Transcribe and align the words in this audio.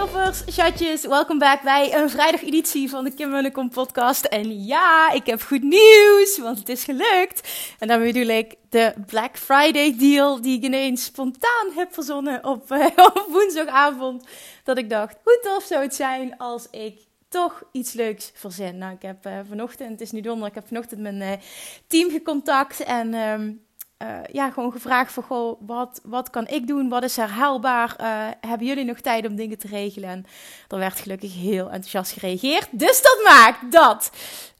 Toppers, 0.00 0.42
chatjes. 0.46 1.06
Welkom 1.06 1.38
back 1.38 1.62
bij 1.62 1.94
een 1.94 2.10
vrijdageditie 2.10 2.90
van 2.90 3.04
de 3.04 3.14
Kim 3.14 3.30
Munnekom 3.30 3.70
podcast. 3.70 4.24
En 4.24 4.64
ja, 4.64 5.10
ik 5.12 5.26
heb 5.26 5.42
goed 5.42 5.62
nieuws, 5.62 6.38
want 6.38 6.58
het 6.58 6.68
is 6.68 6.84
gelukt. 6.84 7.48
En 7.78 7.88
dan 7.88 8.02
bedoel 8.02 8.26
ik 8.26 8.54
de 8.68 8.94
Black 9.06 9.38
Friday 9.38 9.96
deal 9.98 10.40
die 10.40 10.56
ik 10.56 10.64
ineens 10.64 11.04
spontaan 11.04 11.70
heb 11.74 11.94
verzonnen 11.94 12.44
op, 12.44 12.72
uh, 12.72 12.86
op 13.14 13.26
woensdagavond. 13.28 14.26
Dat 14.64 14.78
ik 14.78 14.90
dacht, 14.90 15.16
hoe 15.22 15.38
tof 15.42 15.64
zou 15.64 15.82
het 15.82 15.94
zijn 15.94 16.36
als 16.38 16.66
ik 16.70 16.98
toch 17.28 17.62
iets 17.72 17.92
leuks 17.92 18.30
verzin. 18.34 18.78
Nou, 18.78 18.94
ik 18.94 19.02
heb 19.02 19.26
uh, 19.26 19.38
vanochtend, 19.48 19.90
het 19.90 20.00
is 20.00 20.10
nu 20.10 20.20
donderdag, 20.20 20.48
ik 20.48 20.54
heb 20.54 20.66
vanochtend 20.66 21.00
mijn 21.00 21.20
uh, 21.20 21.32
team 21.86 22.10
gecontact 22.10 22.82
en... 22.82 23.14
Um, 23.14 23.68
uh, 24.02 24.18
ja, 24.32 24.50
gewoon 24.50 24.72
gevraagd 24.72 25.12
van, 25.12 25.22
goh, 25.22 25.60
wat, 25.66 26.00
wat 26.04 26.30
kan 26.30 26.48
ik 26.48 26.66
doen? 26.66 26.88
Wat 26.88 27.02
is 27.02 27.18
er 27.18 27.28
haalbaar? 27.28 27.96
Uh, 28.00 28.28
hebben 28.40 28.66
jullie 28.66 28.84
nog 28.84 29.00
tijd 29.00 29.26
om 29.26 29.36
dingen 29.36 29.58
te 29.58 29.66
regelen? 29.66 30.08
En 30.08 30.26
er 30.68 30.78
werd 30.78 31.00
gelukkig 31.00 31.34
heel 31.34 31.64
enthousiast 31.64 32.12
gereageerd. 32.12 32.68
Dus 32.70 33.02
dat 33.02 33.20
maakt 33.24 33.72
dat 33.72 34.10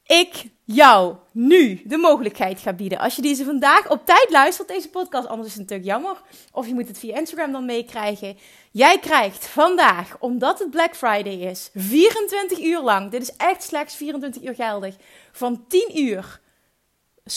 ik 0.05 0.43
jou 0.63 1.15
nu 1.31 1.81
de 1.85 1.97
mogelijkheid 1.97 2.59
ga 2.59 2.73
bieden. 2.73 2.99
Als 2.99 3.15
je 3.15 3.21
deze 3.21 3.43
vandaag 3.43 3.89
op 3.89 4.05
tijd 4.05 4.27
luistert, 4.29 4.67
deze 4.67 4.89
podcast, 4.89 5.27
anders 5.27 5.47
is 5.47 5.53
het 5.53 5.61
natuurlijk 5.61 5.89
jammer. 5.89 6.21
Of 6.51 6.67
je 6.67 6.73
moet 6.73 6.87
het 6.87 6.97
via 6.99 7.17
Instagram 7.17 7.51
dan 7.51 7.65
meekrijgen. 7.65 8.37
Jij 8.71 8.99
krijgt 8.99 9.47
vandaag, 9.47 10.15
omdat 10.19 10.59
het 10.59 10.69
Black 10.69 10.95
Friday 10.95 11.49
is, 11.49 11.69
24 11.73 12.59
uur 12.59 12.81
lang. 12.81 13.11
Dit 13.11 13.21
is 13.21 13.35
echt 13.37 13.63
slechts 13.63 13.95
24 13.95 14.43
uur 14.43 14.55
geldig. 14.55 14.95
Van 15.31 15.65
10 15.67 15.99
uur 15.99 16.39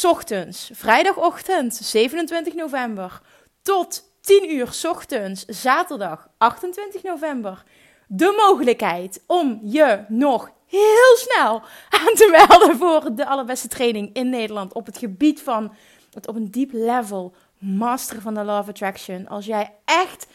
ochtends, 0.02 0.70
vrijdagochtend 0.72 1.74
27 1.74 2.54
november, 2.54 3.20
tot 3.62 4.12
10 4.20 4.54
uur 4.54 4.80
ochtends, 4.88 5.44
zaterdag 5.44 6.28
28 6.38 7.02
november, 7.02 7.64
de 8.06 8.44
mogelijkheid 8.46 9.22
om 9.26 9.60
je 9.62 10.04
nog 10.08 10.50
heel 10.66 11.16
snel 11.16 11.62
aan 11.90 12.14
te 12.14 12.44
melden 12.48 12.76
voor 12.76 13.14
de 13.14 13.26
allerbeste 13.26 13.68
training 13.68 14.14
in 14.14 14.28
Nederland 14.28 14.72
op 14.72 14.86
het 14.86 14.98
gebied 14.98 15.42
van 15.42 15.74
het 16.12 16.28
op 16.28 16.36
een 16.36 16.50
diep 16.50 16.70
level 16.72 17.34
masteren 17.58 18.22
van 18.22 18.34
de 18.34 18.44
Love 18.44 18.70
Attraction. 18.70 19.28
Als 19.28 19.46
jij 19.46 19.74
echt, 19.84 20.26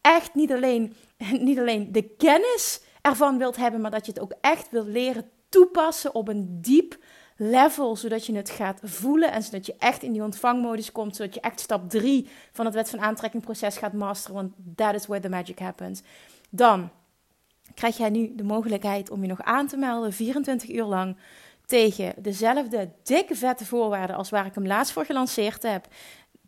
echt 0.00 0.34
niet 0.34 0.52
alleen, 0.52 0.96
niet 1.48 1.58
alleen 1.58 1.92
de 1.92 2.02
kennis 2.02 2.80
ervan 3.00 3.38
wilt 3.38 3.56
hebben, 3.56 3.80
maar 3.80 3.90
dat 3.90 4.06
je 4.06 4.12
het 4.12 4.20
ook 4.20 4.34
echt 4.40 4.70
wilt 4.70 4.86
leren 4.86 5.30
toepassen 5.48 6.14
op 6.14 6.28
een 6.28 6.58
diep 6.60 6.96
level, 7.36 7.96
zodat 7.96 8.26
je 8.26 8.36
het 8.36 8.50
gaat 8.50 8.80
voelen 8.82 9.32
en 9.32 9.42
zodat 9.42 9.66
je 9.66 9.74
echt 9.78 10.02
in 10.02 10.12
die 10.12 10.22
ontvangmodus 10.22 10.92
komt, 10.92 11.16
zodat 11.16 11.34
je 11.34 11.40
echt 11.40 11.60
stap 11.60 11.90
3 11.90 12.28
van 12.52 12.64
het 12.64 12.74
wet 12.74 12.90
van 12.90 13.00
aantrekking 13.00 13.42
proces 13.42 13.76
gaat 13.76 13.92
masteren, 13.92 14.36
want 14.36 14.52
that 14.76 14.94
is 14.94 15.06
where 15.06 15.22
the 15.22 15.28
magic 15.28 15.58
happens. 15.58 16.02
Dan 16.50 16.90
krijg 17.74 17.96
jij 17.96 18.10
nu 18.10 18.34
de 18.34 18.44
mogelijkheid 18.44 19.10
om 19.10 19.22
je 19.22 19.28
nog 19.28 19.42
aan 19.42 19.66
te 19.66 19.76
melden, 19.76 20.12
24 20.12 20.70
uur 20.70 20.84
lang, 20.84 21.16
tegen 21.66 22.14
dezelfde 22.18 22.90
dikke 23.02 23.34
vette 23.34 23.66
voorwaarden 23.66 24.16
als 24.16 24.30
waar 24.30 24.46
ik 24.46 24.54
hem 24.54 24.66
laatst 24.66 24.92
voor 24.92 25.04
gelanceerd 25.04 25.62
heb. 25.62 25.86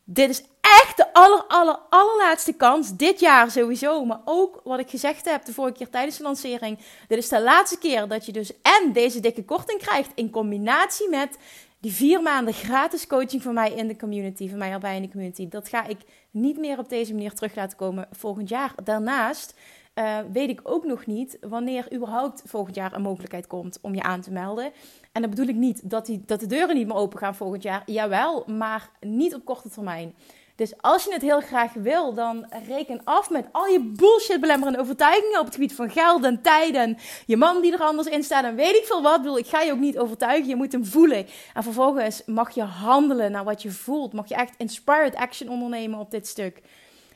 Dit 0.09 0.31
is 0.31 0.43
echt 0.61 0.97
de 0.97 1.13
aller, 1.13 1.45
aller, 1.49 1.79
allerlaatste 1.89 2.53
kans. 2.53 2.97
Dit 2.97 3.21
jaar 3.21 3.51
sowieso. 3.51 4.05
Maar 4.05 4.21
ook 4.25 4.61
wat 4.65 4.79
ik 4.79 4.91
gezegd 4.91 5.25
heb 5.25 5.45
de 5.45 5.53
vorige 5.53 5.77
keer 5.77 5.91
tijdens 5.91 6.17
de 6.17 6.23
lancering. 6.23 6.79
Dit 7.09 7.19
is 7.19 7.29
de 7.29 7.43
laatste 7.43 7.79
keer 7.79 8.09
dat 8.09 8.27
je 8.27 8.33
dus 8.33 8.53
en 8.63 8.93
deze 8.93 9.21
dikke 9.21 9.45
korting 9.45 9.81
krijgt. 9.81 10.11
In 10.15 10.31
combinatie 10.31 11.09
met 11.09 11.39
die 11.81 11.93
vier 11.93 12.23
maanden 12.23 12.55
gratis 12.55 13.07
coaching 13.07 13.43
van 13.43 13.55
mij 13.55 13.73
in 13.73 13.89
de 13.89 13.97
community. 13.97 14.49
Van 14.49 14.59
mij 14.59 14.71
erbij 14.71 14.97
in 14.97 15.03
de 15.03 15.11
community. 15.11 15.49
Dat 15.49 15.69
ga 15.69 15.87
ik 15.87 15.99
niet 16.31 16.59
meer 16.59 16.79
op 16.79 16.89
deze 16.89 17.13
manier 17.13 17.33
terug 17.33 17.55
laten 17.55 17.77
komen 17.77 18.09
volgend 18.11 18.49
jaar. 18.49 18.73
Daarnaast 18.85 19.55
uh, 19.99 20.19
weet 20.33 20.49
ik 20.49 20.61
ook 20.63 20.85
nog 20.85 21.07
niet 21.07 21.39
wanneer 21.41 21.95
überhaupt 21.95 22.43
volgend 22.47 22.75
jaar 22.75 22.95
een 22.95 23.03
mogelijkheid 23.03 23.47
komt 23.47 23.79
om 23.83 23.95
je 23.95 24.03
aan 24.03 24.21
te 24.21 24.33
melden. 24.33 24.73
En 25.13 25.21
dan 25.21 25.31
bedoel 25.31 25.47
ik 25.47 25.55
niet 25.55 25.91
dat, 25.91 26.07
die, 26.07 26.23
dat 26.27 26.41
de 26.41 26.47
deuren 26.47 26.77
niet 26.77 26.87
meer 26.87 26.97
open 26.97 27.19
gaan 27.19 27.35
volgend 27.35 27.63
jaar. 27.63 27.83
Jawel, 27.87 28.45
maar 28.47 28.91
niet 29.01 29.35
op 29.35 29.45
korte 29.45 29.69
termijn. 29.69 30.15
Dus 30.57 30.73
als 30.81 31.05
je 31.05 31.13
het 31.13 31.23
heel 31.23 31.41
graag 31.41 31.73
wil, 31.73 32.15
dan 32.15 32.47
reken 32.67 33.01
af 33.05 33.31
met 33.31 33.47
al 33.53 33.67
je 33.67 33.81
bullshit 33.81 34.41
belemmerende 34.41 34.79
overtuigingen 34.79 35.39
op 35.39 35.45
het 35.45 35.55
gebied 35.55 35.75
van 35.75 35.91
geld 35.91 36.25
en 36.25 36.43
tijd 36.43 36.75
en 36.75 36.99
je 37.27 37.37
man 37.37 37.61
die 37.61 37.73
er 37.73 37.81
anders 37.81 38.09
in 38.09 38.23
staat 38.23 38.45
en 38.45 38.55
weet 38.55 38.77
ik 38.77 38.85
veel 38.85 39.03
wat. 39.03 39.27
Ik, 39.27 39.37
ik 39.37 39.47
ga 39.47 39.61
je 39.61 39.73
ook 39.73 39.79
niet 39.79 39.99
overtuigen, 39.99 40.49
je 40.49 40.57
moet 40.57 40.73
hem 40.73 40.85
voelen. 40.85 41.27
En 41.55 41.63
vervolgens 41.63 42.23
mag 42.27 42.55
je 42.55 42.63
handelen 42.63 43.33
naar 43.33 43.45
wat 43.45 43.63
je 43.63 43.71
voelt. 43.71 44.13
Mag 44.13 44.29
je 44.29 44.35
echt 44.35 44.55
inspired 44.57 45.15
action 45.15 45.49
ondernemen 45.49 45.99
op 45.99 46.11
dit 46.11 46.27
stuk. 46.27 46.63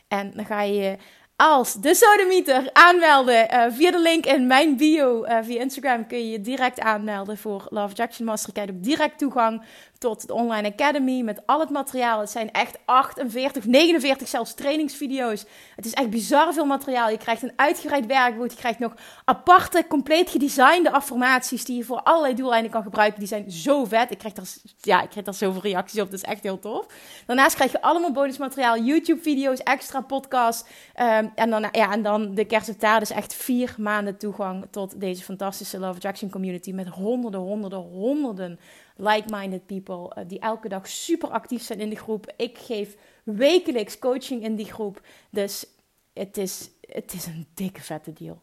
En 0.08 0.32
dan 0.34 0.44
ga 0.44 0.62
je 0.62 0.96
als 1.40 1.74
de 1.74 1.94
Sodemieter 1.94 2.70
aanmelden 2.72 3.54
uh, 3.54 3.64
via 3.68 3.90
de 3.90 4.00
link 4.00 4.26
in 4.26 4.46
mijn 4.46 4.76
bio 4.76 5.24
uh, 5.24 5.38
via 5.42 5.60
Instagram 5.60 6.06
kun 6.06 6.18
je 6.18 6.30
je 6.30 6.40
direct 6.40 6.80
aanmelden 6.80 7.38
voor 7.38 7.66
Love 7.68 7.94
Jackson 7.94 8.26
Master. 8.26 8.52
Krijg 8.52 8.68
je 8.68 8.80
direct 8.80 9.18
toegang 9.18 9.64
tot 10.00 10.26
de 10.26 10.34
Online 10.34 10.72
Academy 10.72 11.22
met 11.22 11.46
al 11.46 11.60
het 11.60 11.70
materiaal. 11.70 12.20
Het 12.20 12.30
zijn 12.30 12.52
echt 12.52 12.78
48, 12.84 13.64
49 13.64 14.28
zelfs 14.28 14.54
trainingsvideo's. 14.54 15.44
Het 15.76 15.84
is 15.84 15.92
echt 15.92 16.10
bizar 16.10 16.52
veel 16.52 16.64
materiaal. 16.64 17.10
Je 17.10 17.16
krijgt 17.16 17.42
een 17.42 17.52
uitgebreid 17.56 18.06
werkboek. 18.06 18.50
Je 18.50 18.56
krijgt 18.56 18.78
nog 18.78 18.94
aparte, 19.24 19.84
compleet 19.88 20.30
gedesignde 20.30 20.90
affirmaties 20.92 21.64
die 21.64 21.76
je 21.76 21.84
voor 21.84 22.02
allerlei 22.02 22.34
doeleinden 22.34 22.70
kan 22.70 22.82
gebruiken. 22.82 23.18
Die 23.18 23.28
zijn 23.28 23.50
zo 23.50 23.84
vet. 23.84 24.10
Ik 24.10 24.18
krijg 24.18 24.34
daar, 24.34 24.44
ja, 24.80 25.02
ik 25.02 25.08
krijg 25.08 25.24
daar 25.24 25.34
zoveel 25.34 25.62
reacties 25.62 26.00
op. 26.00 26.10
Dat 26.10 26.20
is 26.22 26.28
echt 26.28 26.42
heel 26.42 26.58
tof. 26.58 26.86
Daarnaast 27.26 27.54
krijg 27.54 27.72
je 27.72 27.82
allemaal 27.82 28.12
bonusmateriaal, 28.12 28.78
YouTube-video's, 28.78 29.58
extra 29.58 30.00
podcasts. 30.00 30.68
Um, 31.00 31.32
en, 31.34 31.50
dan, 31.50 31.68
ja, 31.72 31.92
en 31.92 32.02
dan 32.02 32.34
de 32.34 32.44
kerst 32.44 32.80
dus 32.80 33.10
echt 33.10 33.34
vier 33.34 33.74
maanden 33.78 34.18
toegang 34.18 34.66
tot 34.70 35.00
deze 35.00 35.22
fantastische 35.22 35.78
Love 35.78 35.94
Attraction 35.94 36.30
community 36.30 36.72
met 36.72 36.88
honderden, 36.88 37.40
honderden, 37.40 37.78
honderden 37.78 38.58
like-minded 39.00 39.66
people 39.66 40.16
uh, 40.16 40.24
die 40.28 40.38
elke 40.38 40.68
dag 40.68 40.88
super 40.88 41.28
actief 41.28 41.62
zijn 41.62 41.80
in 41.80 41.90
de 41.90 41.96
groep. 41.96 42.32
Ik 42.36 42.58
geef 42.58 42.96
wekelijks 43.24 43.98
coaching 43.98 44.42
in 44.42 44.56
die 44.56 44.72
groep. 44.72 45.00
Dus 45.30 45.66
het 46.12 46.36
is, 46.36 46.70
het 46.80 47.12
is 47.12 47.26
een 47.26 47.46
dikke 47.54 47.80
vette 47.80 48.12
deal. 48.12 48.40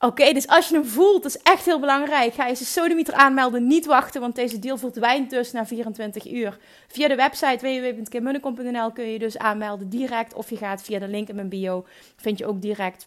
Oké, 0.00 0.32
dus 0.32 0.46
als 0.46 0.68
je 0.68 0.74
hem 0.74 0.84
voelt, 0.84 1.24
is 1.24 1.38
echt 1.38 1.64
heel 1.64 1.80
belangrijk. 1.80 2.34
Ga 2.34 2.46
je 2.46 2.54
ze 2.54 2.64
sodemieter 2.64 3.14
aanmelden, 3.14 3.66
niet 3.66 3.86
wachten, 3.86 4.20
want 4.20 4.34
deze 4.34 4.58
deal 4.58 4.76
verdwijnt 4.76 5.30
dus 5.30 5.52
na 5.52 5.66
24 5.66 6.30
uur. 6.30 6.58
Via 6.88 7.08
de 7.08 7.14
website 7.14 7.58
www.kimmunnekom.nl 7.60 8.92
kun 8.92 9.04
je 9.04 9.18
dus 9.18 9.38
aanmelden 9.38 9.88
direct. 9.88 10.34
Of 10.34 10.50
je 10.50 10.56
gaat 10.56 10.82
via 10.82 10.98
de 10.98 11.08
link 11.08 11.28
in 11.28 11.34
mijn 11.34 11.48
bio, 11.48 11.86
vind 12.16 12.38
je 12.38 12.46
ook 12.46 12.62
direct 12.62 13.06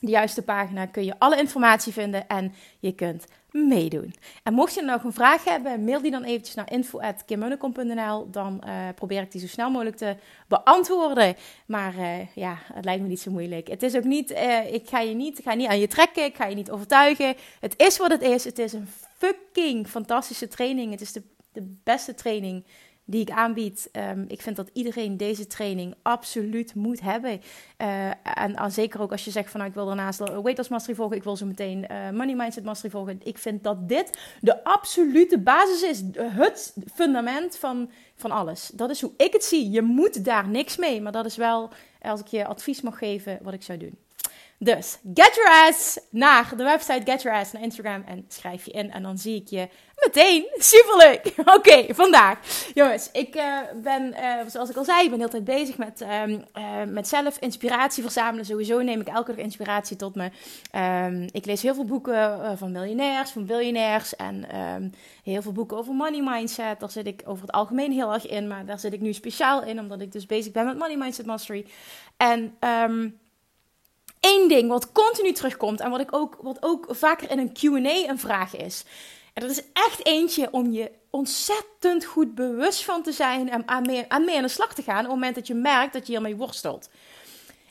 de 0.00 0.10
juiste 0.10 0.42
pagina. 0.42 0.86
Kun 0.86 1.04
je 1.04 1.18
alle 1.18 1.38
informatie 1.38 1.92
vinden 1.92 2.28
en 2.28 2.52
je 2.78 2.92
kunt 2.92 3.24
meedoen. 3.50 4.14
En 4.42 4.54
mocht 4.54 4.74
je 4.74 4.82
nog 4.82 5.04
een 5.04 5.12
vraag 5.12 5.44
hebben, 5.44 5.84
mail 5.84 6.00
die 6.02 6.10
dan 6.10 6.24
eventjes 6.24 6.54
naar 6.54 6.72
info.kimmunnekom.nl. 6.72 8.30
Dan 8.30 8.62
uh, 8.66 8.72
probeer 8.94 9.22
ik 9.22 9.32
die 9.32 9.40
zo 9.40 9.46
snel 9.46 9.70
mogelijk 9.70 9.96
te 9.96 10.16
beantwoorden. 10.48 11.36
Maar 11.66 11.94
uh, 11.94 12.34
ja, 12.34 12.58
het 12.72 12.84
lijkt 12.84 13.02
me 13.02 13.08
niet 13.08 13.20
zo 13.20 13.30
moeilijk. 13.30 13.68
Het 13.68 13.82
is 13.82 13.96
ook 13.96 14.04
niet, 14.04 14.30
uh, 14.30 14.72
ik 14.72 14.88
ga 14.88 15.00
je 15.00 15.14
niet, 15.14 15.38
ik 15.38 15.44
ga 15.44 15.54
niet 15.54 15.68
aan 15.68 15.78
je 15.78 15.88
trekken, 15.88 16.24
ik 16.24 16.36
ga 16.36 16.46
je 16.46 16.54
niet 16.54 16.70
overtuigen. 16.70 17.34
Het 17.60 17.74
is 17.76 17.98
wat 17.98 18.10
het 18.10 18.22
is. 18.22 18.44
Het 18.44 18.58
is 18.58 18.72
een 18.72 18.88
fucking 19.16 19.88
fantastische 19.88 20.48
training. 20.48 20.90
Het 20.90 21.00
is 21.00 21.12
de, 21.12 21.22
de 21.52 21.74
beste 21.84 22.14
training 22.14 22.64
die 23.06 23.20
ik 23.20 23.30
aanbied. 23.30 23.88
Um, 23.92 24.24
ik 24.28 24.42
vind 24.42 24.56
dat 24.56 24.70
iedereen 24.72 25.16
deze 25.16 25.46
training 25.46 25.94
absoluut 26.02 26.74
moet 26.74 27.00
hebben. 27.00 27.40
Uh, 27.82 28.06
en, 28.06 28.54
en, 28.54 28.72
zeker 28.72 29.00
ook 29.00 29.10
als 29.12 29.24
je 29.24 29.30
zegt 29.30 29.50
van 29.50 29.60
nou, 29.60 29.72
ik 29.72 29.76
wil 29.76 29.86
daarnaast 29.86 30.18
Weight 30.18 30.56
Loss 30.56 30.68
Mastery 30.68 30.96
volgen, 30.96 31.16
ik 31.16 31.24
wil 31.24 31.36
zo 31.36 31.46
meteen 31.46 31.86
uh, 31.90 32.10
Money 32.10 32.34
Mindset 32.34 32.64
Mastery 32.64 32.90
volgen. 32.90 33.20
Ik 33.22 33.38
vind 33.38 33.62
dat 33.62 33.88
dit 33.88 34.18
de 34.40 34.64
absolute 34.64 35.38
basis 35.38 35.82
is, 35.82 36.02
het 36.18 36.74
fundament 36.94 37.56
van, 37.56 37.90
van 38.14 38.30
alles. 38.30 38.70
Dat 38.74 38.90
is 38.90 39.00
hoe 39.00 39.12
ik 39.16 39.32
het 39.32 39.44
zie. 39.44 39.70
Je 39.70 39.82
moet 39.82 40.24
daar 40.24 40.48
niks 40.48 40.76
mee, 40.76 41.00
maar 41.00 41.12
dat 41.12 41.26
is 41.26 41.36
wel, 41.36 41.70
als 42.02 42.20
ik 42.20 42.26
je 42.26 42.46
advies 42.46 42.80
mag 42.80 42.98
geven, 42.98 43.38
wat 43.42 43.52
ik 43.52 43.62
zou 43.62 43.78
doen. 43.78 44.05
Dus 44.58 44.98
get 45.14 45.34
your 45.34 45.68
ass 45.68 45.98
naar 46.10 46.52
de 46.56 46.62
website, 46.62 47.00
get 47.04 47.22
your 47.22 47.38
ass 47.38 47.52
naar 47.52 47.62
Instagram 47.62 48.02
en 48.06 48.24
schrijf 48.28 48.64
je 48.64 48.70
in. 48.70 48.90
En 48.90 49.02
dan 49.02 49.18
zie 49.18 49.36
ik 49.36 49.48
je 49.48 49.68
meteen. 49.96 50.46
Superleuk! 50.72 51.32
Oké, 51.56 51.94
vandaag. 51.94 52.38
Jongens, 52.74 53.10
ik 53.12 53.36
uh, 53.36 53.58
ben, 53.82 54.14
uh, 54.20 54.34
zoals 54.46 54.70
ik 54.70 54.76
al 54.76 54.84
zei, 54.84 55.04
ik 55.04 55.10
ben 55.10 55.18
heel 55.18 55.28
tijd 55.28 55.44
bezig 55.44 55.76
met, 55.78 56.00
um, 56.00 56.44
uh, 56.54 56.82
met 56.86 57.08
zelf 57.08 57.38
inspiratie 57.38 58.02
verzamelen. 58.02 58.44
Sowieso 58.44 58.82
neem 58.82 59.00
ik 59.00 59.08
elke 59.08 59.34
dag 59.34 59.44
inspiratie 59.44 59.96
tot 59.96 60.14
me. 60.14 60.30
Um, 61.06 61.26
ik 61.30 61.46
lees 61.46 61.62
heel 61.62 61.74
veel 61.74 61.84
boeken 61.84 62.58
van 62.58 62.72
miljonairs, 62.72 63.30
van 63.30 63.46
biljonairs. 63.46 64.16
En 64.16 64.60
um, 64.60 64.92
heel 65.22 65.42
veel 65.42 65.52
boeken 65.52 65.76
over 65.76 65.94
money 65.94 66.22
mindset. 66.22 66.80
Daar 66.80 66.90
zit 66.90 67.06
ik 67.06 67.22
over 67.24 67.42
het 67.42 67.52
algemeen 67.52 67.92
heel 67.92 68.12
erg 68.12 68.26
in. 68.26 68.48
Maar 68.48 68.66
daar 68.66 68.78
zit 68.78 68.92
ik 68.92 69.00
nu 69.00 69.12
speciaal 69.12 69.62
in, 69.62 69.78
omdat 69.78 70.00
ik 70.00 70.12
dus 70.12 70.26
bezig 70.26 70.52
ben 70.52 70.64
met 70.64 70.78
money 70.78 70.96
mindset 70.96 71.26
mastery. 71.26 71.66
En... 72.16 72.56
Één 74.20 74.48
ding 74.48 74.68
wat 74.68 74.92
continu 74.92 75.32
terugkomt 75.32 75.80
en 75.80 75.90
wat, 75.90 76.00
ik 76.00 76.14
ook, 76.14 76.36
wat 76.40 76.56
ook 76.60 76.86
vaker 76.88 77.30
in 77.30 77.38
een 77.38 77.52
QA 77.52 78.08
een 78.10 78.18
vraag 78.18 78.56
is. 78.56 78.84
En 79.32 79.42
dat 79.42 79.50
is 79.50 79.62
echt 79.72 80.06
eentje 80.06 80.48
om 80.50 80.72
je 80.72 80.90
ontzettend 81.10 82.04
goed 82.04 82.34
bewust 82.34 82.84
van 82.84 83.02
te 83.02 83.12
zijn 83.12 83.50
en 83.50 83.68
aan 83.68 83.82
mee, 83.82 84.04
aan 84.08 84.30
aan 84.30 84.42
de 84.42 84.48
slag 84.48 84.74
te 84.74 84.82
gaan 84.82 84.96
op 84.96 85.02
het 85.02 85.12
moment 85.12 85.34
dat 85.34 85.46
je 85.46 85.54
merkt 85.54 85.92
dat 85.92 86.06
je 86.06 86.12
hiermee 86.12 86.36
worstelt. 86.36 86.88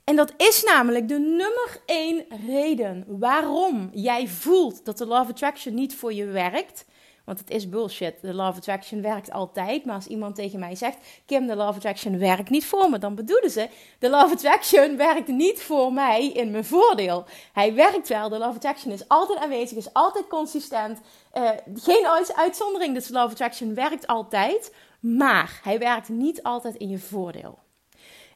En 0.03 0.15
dat 0.15 0.33
is 0.37 0.63
namelijk 0.63 1.07
de 1.07 1.19
nummer 1.19 1.81
één 1.85 2.25
reden 2.45 3.05
waarom 3.07 3.89
jij 3.93 4.27
voelt 4.27 4.85
dat 4.85 4.97
de 4.97 5.05
of 5.05 5.29
Attraction 5.29 5.73
niet 5.73 5.95
voor 5.95 6.13
je 6.13 6.25
werkt. 6.25 6.85
Want 7.25 7.39
het 7.39 7.49
is 7.49 7.69
bullshit. 7.69 8.21
De 8.21 8.33
of 8.33 8.57
Attraction 8.57 9.01
werkt 9.01 9.31
altijd. 9.31 9.85
Maar 9.85 9.95
als 9.95 10.07
iemand 10.07 10.35
tegen 10.35 10.59
mij 10.59 10.75
zegt: 10.75 10.97
Kim, 11.25 11.47
de 11.47 11.55
of 11.55 11.75
Attraction 11.75 12.19
werkt 12.19 12.49
niet 12.49 12.65
voor 12.65 12.89
me, 12.89 12.97
dan 12.97 13.15
bedoelen 13.15 13.49
ze: 13.49 13.69
de 13.99 14.07
of 14.07 14.31
Attraction 14.31 14.97
werkt 15.07 15.27
niet 15.27 15.61
voor 15.61 15.93
mij 15.93 16.27
in 16.27 16.51
mijn 16.51 16.65
voordeel. 16.65 17.25
Hij 17.53 17.73
werkt 17.73 18.07
wel. 18.07 18.29
De 18.29 18.35
of 18.35 18.55
Attraction 18.55 18.91
is 18.91 19.07
altijd 19.07 19.39
aanwezig, 19.39 19.77
is 19.77 19.93
altijd 19.93 20.27
consistent. 20.27 20.99
Uh, 21.33 21.49
geen 21.73 22.07
uitzondering. 22.35 22.93
Dus 22.93 23.07
de 23.07 23.23
of 23.23 23.31
Attraction 23.31 23.73
werkt 23.73 24.07
altijd. 24.07 24.73
Maar 24.99 25.59
hij 25.63 25.79
werkt 25.79 26.09
niet 26.09 26.43
altijd 26.43 26.75
in 26.75 26.89
je 26.89 26.99
voordeel. 26.99 27.59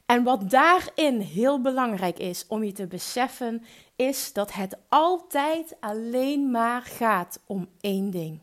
En 0.06 0.22
wat 0.22 0.50
daarin 0.50 1.20
heel 1.20 1.60
belangrijk 1.60 2.18
is 2.18 2.44
om 2.48 2.64
je 2.64 2.72
te 2.72 2.86
beseffen, 2.86 3.64
is 3.96 4.32
dat 4.32 4.52
het 4.52 4.76
altijd 4.88 5.76
alleen 5.80 6.50
maar 6.50 6.82
gaat 6.82 7.40
om 7.46 7.68
één 7.80 8.10
ding. 8.10 8.40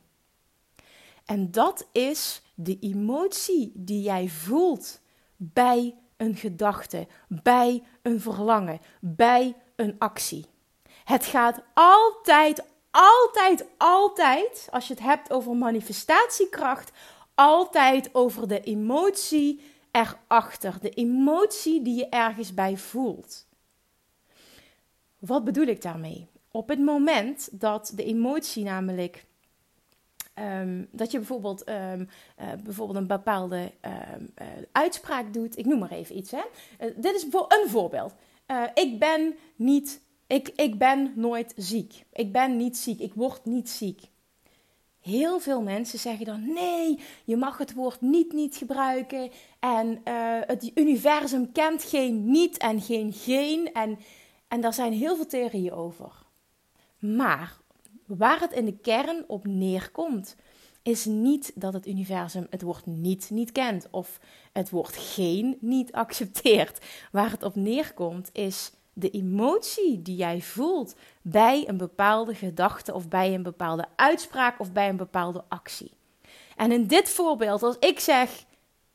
En 1.28 1.52
dat 1.52 1.88
is 1.92 2.42
de 2.56 2.78
emotie 2.80 3.72
die 3.76 4.02
jij 4.02 4.28
voelt 4.28 5.02
bij 5.36 5.96
een 6.18 6.36
gedachte, 6.36 7.08
bij 7.28 7.84
een 8.02 8.22
verlangen, 8.22 8.80
bij 9.00 9.56
een 9.76 9.96
actie. 9.98 10.46
Het 11.04 11.26
gaat 11.26 11.64
altijd, 11.74 12.64
altijd, 12.92 13.66
altijd, 13.78 14.68
als 14.72 14.88
je 14.88 14.94
het 14.94 15.04
hebt 15.04 15.32
over 15.32 15.56
manifestatiekracht, 15.56 16.92
altijd 17.36 18.10
over 18.16 18.48
de 18.48 18.62
emotie 18.62 19.62
erachter. 19.92 20.78
De 20.82 20.90
emotie 20.90 21.82
die 21.82 21.96
je 21.96 22.10
ergens 22.10 22.54
bij 22.54 22.78
voelt. 22.78 23.48
Wat 25.20 25.44
bedoel 25.44 25.68
ik 25.68 25.82
daarmee? 25.82 26.28
Op 26.52 26.70
het 26.70 26.80
moment 26.80 27.50
dat 27.52 27.92
de 27.96 28.04
emotie 28.04 28.64
namelijk 28.64 29.26
Um, 30.40 30.88
dat 30.92 31.12
je 31.12 31.18
bijvoorbeeld, 31.18 31.70
um, 31.70 32.10
uh, 32.40 32.48
bijvoorbeeld 32.64 32.98
een 32.98 33.08
bepaalde 33.08 33.72
um, 33.82 34.34
uh, 34.42 34.48
uitspraak 34.72 35.34
doet. 35.34 35.58
Ik 35.58 35.66
noem 35.66 35.80
maar 35.80 35.92
even 35.92 36.18
iets. 36.18 36.32
Hè. 36.32 36.42
Uh, 36.80 36.94
dit 36.96 37.16
is 37.16 37.24
een 37.24 37.70
voorbeeld. 37.70 38.14
ik 38.74 39.00
ben 39.00 39.36
niet, 39.56 40.02
ik, 40.28 40.50
ik 40.56 40.78
ben 40.78 41.12
nooit 41.16 41.54
ziek. 41.56 42.06
Ik 42.14 42.32
ben 42.32 42.58
niet 42.58 42.78
ziek. 42.78 43.00
Ik 43.00 43.14
word 43.14 43.46
niet 43.46 43.70
ziek. 43.70 44.02
Heel 45.00 45.40
veel 45.40 45.62
mensen 45.62 46.00
zeggen 46.00 46.26
dan: 46.26 46.54
nee, 46.54 47.00
je 47.24 47.38
mag 47.38 47.58
het 47.58 47.74
woord 47.74 48.02
niet 48.02 48.34
niet 48.34 48.56
gebruiken. 48.56 49.32
En 49.60 50.02
het 50.48 50.72
universum 50.76 51.52
kent 51.52 51.84
geen 51.84 52.32
niet 52.32 52.58
en 52.58 52.82
geen 52.82 53.14
geen. 53.14 53.74
En, 53.74 54.00
en 54.48 54.62
daar 54.62 54.74
zijn 54.74 54.94
heel 54.94 55.16
veel 55.16 55.28
theorieën 55.28 55.72
over. 55.72 56.12
Maar 57.00 57.58
Waar 58.08 58.40
het 58.40 58.52
in 58.52 58.66
de 58.66 58.78
kern 58.78 59.24
op 59.28 59.46
neerkomt, 59.46 60.36
is 60.84 61.06
niet 61.06 61.52
dat 61.56 61.74
het 61.74 61.88
universum 61.88 62.48
het 62.50 62.62
woord 62.62 62.86
niet 62.86 63.30
niet 63.30 63.52
kent 63.52 63.88
of 63.92 64.20
het 64.54 64.70
woord 64.70 64.98
geen 64.98 65.58
niet 65.60 65.92
accepteert. 65.92 66.86
Waar 67.12 67.32
het 67.32 67.44
op 67.44 67.56
neerkomt 67.56 68.30
is 68.34 68.72
de 68.94 69.10
emotie 69.10 70.02
die 70.02 70.16
jij 70.16 70.42
voelt 70.42 70.96
bij 71.22 71.68
een 71.68 71.78
bepaalde 71.78 72.36
gedachte 72.36 72.94
of 72.94 73.08
bij 73.08 73.34
een 73.34 73.44
bepaalde 73.44 73.86
uitspraak 73.96 74.60
of 74.60 74.72
bij 74.72 74.90
een 74.90 74.98
bepaalde 74.98 75.44
actie. 75.48 75.92
En 76.56 76.72
in 76.72 76.88
dit 76.88 77.10
voorbeeld, 77.10 77.64
als 77.64 77.76
ik 77.80 78.00
zeg: 78.00 78.46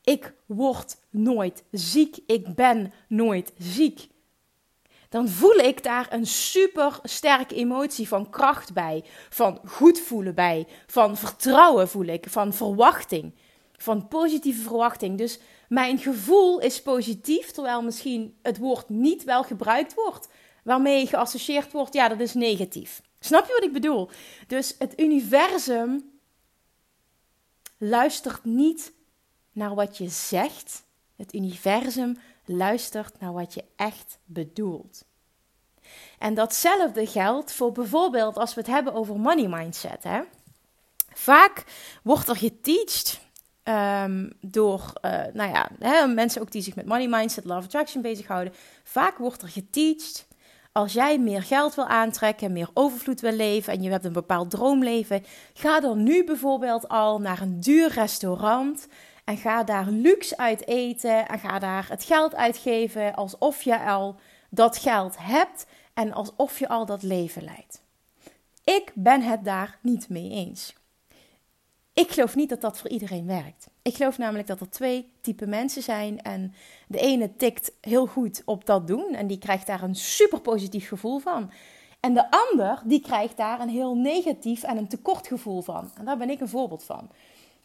ik 0.03 0.33
word 0.45 0.97
nooit 1.09 1.63
ziek, 1.71 2.17
ik 2.25 2.55
ben 2.55 2.93
nooit 3.07 3.53
ziek, 3.57 4.07
dan 5.13 5.29
voel 5.29 5.55
ik 5.55 5.83
daar 5.83 6.13
een 6.13 6.25
super 6.25 6.99
sterke 7.03 7.55
emotie 7.55 8.07
van 8.07 8.29
kracht 8.29 8.73
bij, 8.73 9.03
van 9.29 9.59
goed 9.65 9.99
voelen 9.99 10.35
bij, 10.35 10.67
van 10.87 11.17
vertrouwen 11.17 11.89
voel 11.89 12.05
ik, 12.05 12.25
van 12.29 12.53
verwachting, 12.53 13.33
van 13.77 14.07
positieve 14.07 14.61
verwachting. 14.61 15.17
Dus 15.17 15.39
mijn 15.67 15.97
gevoel 15.97 16.59
is 16.59 16.81
positief, 16.81 17.51
terwijl 17.51 17.81
misschien 17.81 18.37
het 18.41 18.57
woord 18.57 18.89
niet 18.89 19.23
wel 19.23 19.43
gebruikt 19.43 19.93
wordt, 19.93 20.27
waarmee 20.63 21.07
geassocieerd 21.07 21.71
wordt, 21.71 21.93
ja, 21.93 22.07
dat 22.07 22.19
is 22.19 22.33
negatief. 22.33 23.01
Snap 23.19 23.45
je 23.45 23.53
wat 23.53 23.63
ik 23.63 23.73
bedoel? 23.73 24.09
Dus 24.47 24.75
het 24.79 24.99
universum 24.99 26.11
luistert 27.77 28.45
niet 28.45 28.93
naar 29.51 29.75
wat 29.75 29.97
je 29.97 30.09
zegt. 30.09 30.83
Het 31.15 31.33
universum 31.33 32.17
luistert 32.45 33.19
naar 33.19 33.33
wat 33.33 33.53
je 33.53 33.63
echt 33.75 34.19
bedoelt. 34.25 35.05
En 36.19 36.33
datzelfde 36.33 37.05
geldt 37.07 37.53
voor 37.53 37.71
bijvoorbeeld 37.71 38.37
als 38.37 38.53
we 38.53 38.61
het 38.61 38.69
hebben 38.69 38.93
over 38.93 39.19
money 39.19 39.47
mindset. 39.47 40.03
Hè? 40.03 40.21
Vaak 41.13 41.63
wordt 42.03 42.27
er 42.27 42.35
geteacht 42.35 43.19
um, 43.63 44.31
door 44.41 44.93
uh, 45.01 45.11
nou 45.33 45.51
ja, 45.51 45.69
hè, 45.79 46.07
mensen 46.07 46.41
ook 46.41 46.51
die 46.51 46.61
zich 46.61 46.75
met 46.75 46.85
money 46.85 47.07
mindset, 47.07 47.45
love 47.45 47.65
attraction 47.65 48.01
bezighouden. 48.01 48.53
Vaak 48.83 49.17
wordt 49.17 49.41
er 49.41 49.49
geteacht 49.49 50.27
als 50.73 50.93
jij 50.93 51.19
meer 51.19 51.43
geld 51.43 51.75
wil 51.75 51.87
aantrekken, 51.87 52.51
meer 52.51 52.69
overvloed 52.73 53.21
wil 53.21 53.31
leven 53.31 53.73
en 53.73 53.81
je 53.81 53.89
hebt 53.89 54.05
een 54.05 54.13
bepaald 54.13 54.49
droomleven, 54.49 55.23
ga 55.53 55.79
dan 55.79 56.03
nu 56.03 56.23
bijvoorbeeld 56.23 56.87
al 56.87 57.19
naar 57.19 57.41
een 57.41 57.59
duur 57.59 57.91
restaurant 57.91 58.87
en 59.23 59.37
ga 59.37 59.63
daar 59.63 59.89
luxe 59.89 60.37
uit 60.37 60.67
eten 60.67 61.27
en 61.27 61.39
ga 61.39 61.59
daar 61.59 61.89
het 61.89 62.03
geld 62.03 62.35
uitgeven 62.35 63.15
alsof 63.15 63.61
je 63.61 63.79
al 63.79 64.15
dat 64.49 64.77
geld 64.77 65.15
hebt 65.19 65.65
en 65.93 66.13
alsof 66.13 66.59
je 66.59 66.67
al 66.67 66.85
dat 66.85 67.03
leven 67.03 67.43
leidt. 67.43 67.81
Ik 68.63 68.91
ben 68.95 69.21
het 69.21 69.45
daar 69.45 69.77
niet 69.81 70.09
mee 70.09 70.29
eens. 70.29 70.73
Ik 71.93 72.11
geloof 72.11 72.35
niet 72.35 72.49
dat 72.49 72.61
dat 72.61 72.79
voor 72.79 72.89
iedereen 72.89 73.25
werkt. 73.25 73.69
Ik 73.81 73.95
geloof 73.95 74.17
namelijk 74.17 74.47
dat 74.47 74.59
er 74.59 74.69
twee 74.69 75.11
typen 75.21 75.49
mensen 75.49 75.83
zijn. 75.83 76.21
En 76.21 76.53
de 76.87 76.99
ene 76.99 77.35
tikt 77.35 77.71
heel 77.81 78.05
goed 78.05 78.41
op 78.45 78.65
dat 78.65 78.87
doen 78.87 79.13
en 79.13 79.27
die 79.27 79.37
krijgt 79.37 79.67
daar 79.67 79.83
een 79.83 79.95
super 79.95 80.41
positief 80.41 80.87
gevoel 80.87 81.19
van. 81.19 81.51
En 81.99 82.13
de 82.13 82.31
ander 82.31 82.81
die 82.85 83.01
krijgt 83.01 83.37
daar 83.37 83.59
een 83.59 83.69
heel 83.69 83.95
negatief 83.95 84.63
en 84.63 84.77
een 84.77 84.87
tekortgevoel 84.87 85.61
van. 85.61 85.91
En 85.97 86.05
daar 86.05 86.17
ben 86.17 86.29
ik 86.29 86.39
een 86.39 86.49
voorbeeld 86.49 86.83
van. 86.83 87.09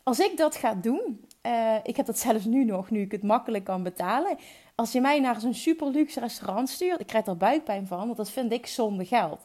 Als 0.02 0.18
ik 0.18 0.36
dat 0.36 0.56
ga 0.56 0.74
doen, 0.74 1.24
uh, 1.48 1.74
ik 1.82 1.96
heb 1.96 2.06
dat 2.06 2.18
zelfs 2.18 2.44
nu 2.44 2.64
nog, 2.64 2.90
nu 2.90 3.00
ik 3.00 3.12
het 3.12 3.22
makkelijk 3.22 3.64
kan 3.64 3.82
betalen. 3.82 4.36
Als 4.74 4.92
je 4.92 5.00
mij 5.00 5.20
naar 5.20 5.40
zo'n 5.40 5.54
super 5.54 5.90
luxe 5.90 6.20
restaurant 6.20 6.68
stuurt, 6.68 7.00
ik 7.00 7.06
krijg 7.06 7.26
er 7.26 7.36
buikpijn 7.36 7.86
van, 7.86 7.98
want 7.98 8.16
dat 8.16 8.30
vind 8.30 8.52
ik 8.52 8.66
zonde 8.66 9.04
geld. 9.04 9.44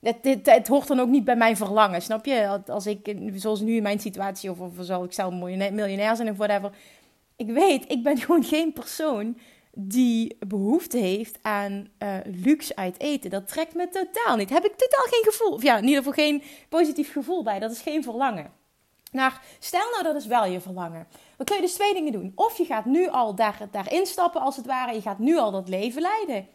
Het, 0.00 0.68
hoort 0.68 0.88
dan 0.88 1.00
ook 1.00 1.08
niet 1.08 1.24
bij 1.24 1.36
mijn 1.36 1.56
verlangen, 1.56 2.02
snap 2.02 2.24
je? 2.24 2.60
Als 2.66 2.86
ik, 2.86 3.16
zoals 3.34 3.60
nu 3.60 3.76
in 3.76 3.82
mijn 3.82 4.00
situatie, 4.00 4.50
of, 4.50 4.60
of 4.60 4.72
zal 4.80 5.04
ik 5.04 5.12
zelf 5.12 5.34
miljonair 5.34 6.16
zijn 6.16 6.30
of 6.30 6.36
whatever. 6.36 6.70
Ik 7.36 7.50
weet, 7.50 7.90
ik 7.90 8.02
ben 8.02 8.18
gewoon 8.22 8.44
geen 8.44 8.72
persoon 8.72 9.38
die 9.78 10.36
behoefte 10.46 10.98
heeft 10.98 11.38
aan 11.42 11.88
uh, 11.98 12.14
luxe 12.24 12.76
uit 12.76 13.00
eten. 13.00 13.30
Dat 13.30 13.48
trekt 13.48 13.74
me 13.74 13.88
totaal 13.88 14.36
niet. 14.36 14.50
Heb 14.50 14.64
ik 14.64 14.76
totaal 14.76 15.04
geen 15.04 15.24
gevoel, 15.24 15.62
ja, 15.62 15.76
in 15.76 15.84
ieder 15.84 15.96
geval 15.96 16.12
geen 16.12 16.42
positief 16.68 17.12
gevoel 17.12 17.42
bij. 17.42 17.58
Dat 17.58 17.70
is 17.70 17.80
geen 17.80 18.02
verlangen. 18.02 18.50
Nou, 19.16 19.32
stel 19.58 19.90
nou 19.90 20.02
dat 20.02 20.14
is 20.14 20.26
wel 20.26 20.44
je 20.46 20.60
verlangen. 20.60 21.06
Dan 21.36 21.46
kun 21.46 21.56
je 21.56 21.62
dus 21.62 21.72
twee 21.72 21.94
dingen 21.94 22.12
doen. 22.12 22.32
Of 22.34 22.58
je 22.58 22.64
gaat 22.64 22.84
nu 22.84 23.08
al 23.08 23.34
daar, 23.34 23.58
daarin 23.70 24.06
stappen 24.06 24.40
als 24.40 24.56
het 24.56 24.66
ware. 24.66 24.94
Je 24.94 25.00
gaat 25.00 25.18
nu 25.18 25.38
al 25.38 25.50
dat 25.50 25.68
leven 25.68 26.02
leiden. 26.02 26.48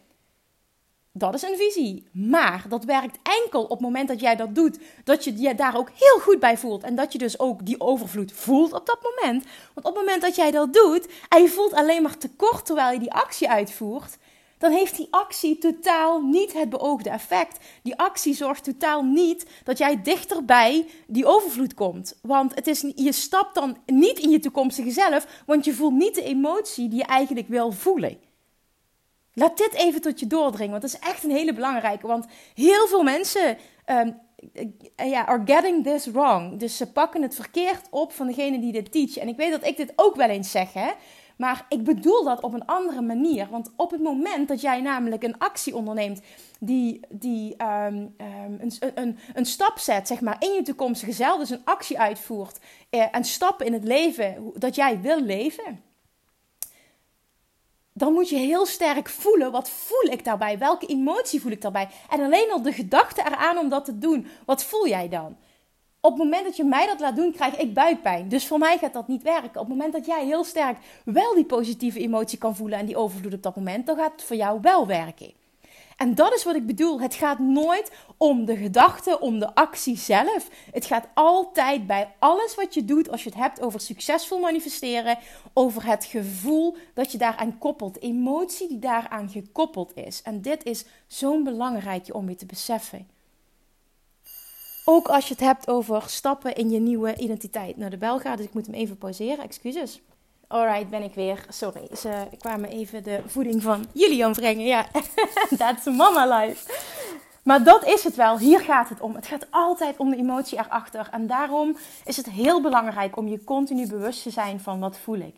Dat 1.12 1.34
is 1.34 1.42
een 1.42 1.56
visie. 1.56 2.08
Maar 2.12 2.64
dat 2.68 2.84
werkt 2.84 3.18
enkel 3.22 3.62
op 3.62 3.70
het 3.70 3.80
moment 3.80 4.08
dat 4.08 4.20
jij 4.20 4.36
dat 4.36 4.54
doet. 4.54 4.78
Dat 5.04 5.24
je 5.24 5.40
je 5.40 5.54
daar 5.54 5.76
ook 5.76 5.90
heel 5.94 6.18
goed 6.20 6.40
bij 6.40 6.58
voelt. 6.58 6.82
En 6.82 6.94
dat 6.94 7.12
je 7.12 7.18
dus 7.18 7.38
ook 7.38 7.66
die 7.66 7.80
overvloed 7.80 8.32
voelt 8.32 8.72
op 8.72 8.86
dat 8.86 8.98
moment. 9.02 9.44
Want 9.74 9.86
op 9.86 9.94
het 9.94 10.04
moment 10.04 10.22
dat 10.22 10.36
jij 10.36 10.50
dat 10.50 10.72
doet 10.72 11.08
en 11.28 11.42
je 11.42 11.48
voelt 11.48 11.72
alleen 11.72 12.02
maar 12.02 12.18
tekort 12.18 12.66
terwijl 12.66 12.92
je 12.92 12.98
die 12.98 13.12
actie 13.12 13.50
uitvoert 13.50 14.18
dan 14.62 14.72
heeft 14.72 14.96
die 14.96 15.08
actie 15.10 15.58
totaal 15.58 16.20
niet 16.20 16.52
het 16.52 16.68
beoogde 16.68 17.10
effect. 17.10 17.64
Die 17.82 17.96
actie 17.96 18.34
zorgt 18.34 18.64
totaal 18.64 19.02
niet 19.02 19.46
dat 19.64 19.78
jij 19.78 20.02
dichterbij 20.02 20.86
die 21.06 21.26
overvloed 21.26 21.74
komt. 21.74 22.18
Want 22.22 22.54
het 22.54 22.66
is, 22.66 22.84
je 22.94 23.12
stapt 23.12 23.54
dan 23.54 23.76
niet 23.86 24.18
in 24.18 24.30
je 24.30 24.38
toekomstige 24.38 24.90
zelf, 24.90 25.26
want 25.46 25.64
je 25.64 25.74
voelt 25.74 25.92
niet 25.92 26.14
de 26.14 26.22
emotie 26.22 26.88
die 26.88 26.98
je 26.98 27.04
eigenlijk 27.04 27.48
wil 27.48 27.72
voelen. 27.72 28.18
Laat 29.32 29.58
dit 29.58 29.72
even 29.72 30.00
tot 30.00 30.20
je 30.20 30.26
doordringen, 30.26 30.70
want 30.70 30.82
dat 30.82 30.92
is 30.92 31.08
echt 31.08 31.24
een 31.24 31.30
hele 31.30 31.54
belangrijke. 31.54 32.06
Want 32.06 32.26
heel 32.54 32.86
veel 32.86 33.02
mensen 33.02 33.58
um, 33.86 34.20
ja, 34.96 35.26
are 35.26 35.42
getting 35.44 35.84
this 35.84 36.06
wrong. 36.06 36.58
Dus 36.58 36.76
ze 36.76 36.92
pakken 36.92 37.22
het 37.22 37.34
verkeerd 37.34 37.86
op 37.90 38.12
van 38.12 38.26
degene 38.26 38.60
die 38.60 38.72
dit 38.72 38.92
teach. 38.92 39.16
En 39.16 39.28
ik 39.28 39.36
weet 39.36 39.50
dat 39.50 39.66
ik 39.66 39.76
dit 39.76 39.92
ook 39.96 40.16
wel 40.16 40.28
eens 40.28 40.50
zeg, 40.50 40.72
hè. 40.72 40.90
Maar 41.42 41.66
ik 41.68 41.84
bedoel 41.84 42.24
dat 42.24 42.40
op 42.40 42.54
een 42.54 42.66
andere 42.66 43.00
manier. 43.00 43.48
Want 43.50 43.70
op 43.76 43.90
het 43.90 44.00
moment 44.00 44.48
dat 44.48 44.60
jij 44.60 44.80
namelijk 44.80 45.22
een 45.22 45.38
actie 45.38 45.76
onderneemt 45.76 46.20
die, 46.60 47.00
die 47.08 47.62
um, 47.62 47.96
um, 47.96 48.58
een, 48.60 48.72
een, 48.94 49.18
een 49.34 49.46
stap 49.46 49.78
zet 49.78 50.06
zeg 50.06 50.20
maar, 50.20 50.36
in 50.38 50.52
je 50.52 50.62
toekomstige 50.62 51.12
zelf, 51.12 51.38
dus 51.38 51.50
een 51.50 51.64
actie 51.64 51.98
uitvoert 51.98 52.58
eh, 52.90 53.06
en 53.10 53.24
stappen 53.24 53.66
in 53.66 53.72
het 53.72 53.84
leven 53.84 54.52
dat 54.54 54.74
jij 54.74 55.00
wil 55.00 55.20
leven 55.20 55.82
dan 57.92 58.12
moet 58.12 58.28
je 58.28 58.36
heel 58.36 58.66
sterk 58.66 59.08
voelen. 59.08 59.52
Wat 59.52 59.70
voel 59.70 60.12
ik 60.12 60.24
daarbij? 60.24 60.58
Welke 60.58 60.86
emotie 60.86 61.40
voel 61.40 61.52
ik 61.52 61.62
daarbij? 61.62 61.88
En 62.10 62.20
alleen 62.20 62.50
al 62.50 62.62
de 62.62 62.72
gedachte 62.72 63.22
eraan 63.26 63.58
om 63.58 63.68
dat 63.68 63.84
te 63.84 63.98
doen. 63.98 64.26
Wat 64.46 64.64
voel 64.64 64.88
jij 64.88 65.08
dan? 65.08 65.36
Op 66.04 66.12
het 66.12 66.22
moment 66.22 66.44
dat 66.44 66.56
je 66.56 66.64
mij 66.64 66.86
dat 66.86 67.00
laat 67.00 67.16
doen, 67.16 67.32
krijg 67.32 67.56
ik 67.56 67.74
buikpijn. 67.74 68.28
Dus 68.28 68.46
voor 68.46 68.58
mij 68.58 68.78
gaat 68.78 68.92
dat 68.92 69.08
niet 69.08 69.22
werken. 69.22 69.60
Op 69.60 69.66
het 69.66 69.68
moment 69.68 69.92
dat 69.92 70.06
jij 70.06 70.24
heel 70.24 70.44
sterk 70.44 70.78
wel 71.04 71.34
die 71.34 71.44
positieve 71.44 72.00
emotie 72.00 72.38
kan 72.38 72.56
voelen 72.56 72.78
en 72.78 72.86
die 72.86 72.96
overvloed 72.96 73.34
op 73.34 73.42
dat 73.42 73.56
moment, 73.56 73.86
dan 73.86 73.96
gaat 73.96 74.12
het 74.12 74.22
voor 74.22 74.36
jou 74.36 74.58
wel 74.60 74.86
werken. 74.86 75.32
En 75.96 76.14
dat 76.14 76.34
is 76.34 76.44
wat 76.44 76.54
ik 76.54 76.66
bedoel. 76.66 77.00
Het 77.00 77.14
gaat 77.14 77.38
nooit 77.38 77.92
om 78.16 78.44
de 78.44 78.56
gedachte, 78.56 79.20
om 79.20 79.38
de 79.38 79.54
actie 79.54 79.96
zelf. 79.96 80.48
Het 80.72 80.84
gaat 80.84 81.08
altijd 81.14 81.86
bij 81.86 82.12
alles 82.18 82.54
wat 82.54 82.74
je 82.74 82.84
doet, 82.84 83.10
als 83.10 83.22
je 83.22 83.28
het 83.28 83.38
hebt 83.38 83.60
over 83.60 83.80
succesvol 83.80 84.38
manifesteren, 84.38 85.18
over 85.52 85.86
het 85.86 86.04
gevoel 86.04 86.76
dat 86.94 87.12
je 87.12 87.18
daaraan 87.18 87.58
koppelt, 87.58 88.00
emotie 88.00 88.68
die 88.68 88.78
daaraan 88.78 89.28
gekoppeld 89.28 89.96
is. 89.96 90.22
En 90.22 90.40
dit 90.40 90.64
is 90.64 90.84
zo'n 91.06 91.44
belangrijkje 91.44 92.14
om 92.14 92.28
je 92.28 92.36
te 92.36 92.46
beseffen. 92.46 93.11
Ook 94.84 95.08
als 95.08 95.28
je 95.28 95.34
het 95.34 95.42
hebt 95.42 95.68
over 95.68 96.02
stappen 96.06 96.54
in 96.54 96.70
je 96.70 96.80
nieuwe 96.80 97.16
identiteit. 97.16 97.76
Nou, 97.76 97.90
de 97.90 97.96
bel 97.96 98.18
gaat, 98.18 98.36
dus 98.36 98.46
ik 98.46 98.54
moet 98.54 98.66
hem 98.66 98.74
even 98.74 98.98
pauzeren. 98.98 99.44
Excuses. 99.44 100.00
Alright, 100.46 100.88
ben 100.88 101.02
ik 101.02 101.14
weer. 101.14 101.44
Sorry, 101.48 101.96
ze 101.96 102.26
kwamen 102.38 102.68
even 102.68 103.02
de 103.02 103.20
voeding 103.26 103.62
van 103.62 103.84
jullie 103.92 104.30
brengen. 104.30 104.64
Ja, 104.64 104.86
that's 105.58 105.84
mama 105.84 106.38
life. 106.38 106.72
Maar 107.42 107.64
dat 107.64 107.84
is 107.86 108.04
het 108.04 108.14
wel. 108.14 108.38
Hier 108.38 108.60
gaat 108.60 108.88
het 108.88 109.00
om. 109.00 109.14
Het 109.14 109.26
gaat 109.26 109.46
altijd 109.50 109.96
om 109.96 110.10
de 110.10 110.16
emotie 110.16 110.58
erachter. 110.58 111.08
En 111.10 111.26
daarom 111.26 111.76
is 112.04 112.16
het 112.16 112.30
heel 112.30 112.62
belangrijk 112.62 113.16
om 113.16 113.28
je 113.28 113.44
continu 113.44 113.86
bewust 113.86 114.22
te 114.22 114.30
zijn 114.30 114.60
van 114.60 114.80
wat 114.80 114.98
voel 114.98 115.18
ik. 115.18 115.34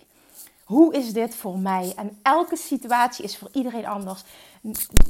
Hoe 0.65 0.95
is 0.95 1.13
dit 1.13 1.35
voor 1.35 1.59
mij? 1.59 1.93
En 1.97 2.19
elke 2.23 2.57
situatie 2.57 3.25
is 3.25 3.39
voor 3.39 3.49
iedereen 3.53 3.87
anders. 3.87 4.25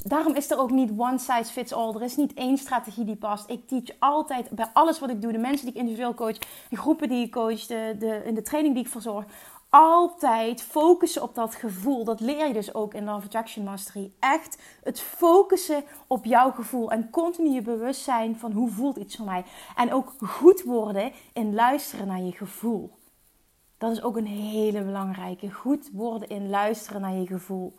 Daarom 0.02 0.34
is 0.34 0.50
er 0.50 0.58
ook 0.58 0.70
niet 0.70 0.90
one 0.96 1.18
size 1.18 1.52
fits 1.52 1.72
all. 1.72 1.94
Er 1.94 2.02
is 2.02 2.16
niet 2.16 2.34
één 2.34 2.58
strategie 2.58 3.04
die 3.04 3.16
past. 3.16 3.50
Ik 3.50 3.68
teach 3.68 3.96
altijd 3.98 4.50
bij 4.50 4.70
alles 4.72 4.98
wat 4.98 5.10
ik 5.10 5.22
doe, 5.22 5.32
de 5.32 5.38
mensen 5.38 5.66
die 5.66 5.74
ik 5.74 5.80
individueel 5.80 6.14
coach, 6.14 6.38
de 6.68 6.76
groepen 6.76 7.08
die 7.08 7.24
ik 7.24 7.30
coach, 7.30 7.66
de, 7.66 7.96
de, 7.98 8.22
in 8.24 8.34
de 8.34 8.42
training 8.42 8.74
die 8.74 8.84
ik 8.84 8.90
verzorg, 8.90 9.24
altijd 9.68 10.62
focussen 10.62 11.22
op 11.22 11.34
dat 11.34 11.54
gevoel. 11.54 12.04
Dat 12.04 12.20
leer 12.20 12.46
je 12.46 12.52
dus 12.52 12.74
ook 12.74 12.94
in 12.94 13.04
Love 13.04 13.24
Attraction 13.24 13.64
Mastery. 13.64 14.12
Echt 14.18 14.58
het 14.82 15.00
focussen 15.00 15.84
op 16.06 16.24
jouw 16.24 16.50
gevoel 16.50 16.90
en 16.90 17.10
continu 17.10 17.50
je 17.50 17.62
bewustzijn 17.62 18.38
van 18.38 18.52
hoe 18.52 18.70
voelt 18.70 18.96
iets 18.96 19.16
voor 19.16 19.24
mij. 19.24 19.44
En 19.76 19.92
ook 19.92 20.14
goed 20.18 20.62
worden 20.62 21.12
in 21.32 21.54
luisteren 21.54 22.06
naar 22.06 22.22
je 22.22 22.32
gevoel. 22.32 22.90
Dat 23.78 23.92
is 23.92 24.02
ook 24.02 24.16
een 24.16 24.26
hele 24.26 24.82
belangrijke. 24.82 25.50
Goed 25.50 25.90
worden 25.92 26.28
in 26.28 26.48
luisteren 26.48 27.00
naar 27.00 27.14
je 27.14 27.26
gevoel. 27.26 27.74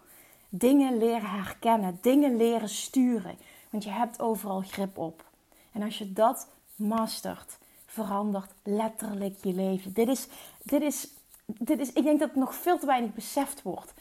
Dingen 0.49 0.97
leren 0.97 1.29
herkennen, 1.29 1.97
dingen 2.01 2.37
leren 2.37 2.69
sturen. 2.69 3.37
Want 3.69 3.83
je 3.83 3.89
hebt 3.89 4.21
overal 4.21 4.61
grip 4.61 4.97
op. 4.97 5.25
En 5.71 5.81
als 5.83 5.97
je 5.97 6.13
dat 6.13 6.49
mastert, 6.75 7.57
verandert 7.85 8.53
letterlijk 8.63 9.43
je 9.43 9.53
leven. 9.53 9.93
Dit 9.93 10.07
is, 10.07 10.27
dit 10.63 10.81
is 10.81 11.09
dit 11.45 11.79
is, 11.79 11.93
ik 11.93 12.03
denk 12.03 12.19
dat 12.19 12.29
het 12.29 12.37
nog 12.37 12.55
veel 12.55 12.79
te 12.79 12.85
weinig 12.85 13.13
beseft 13.13 13.61
wordt. 13.61 13.93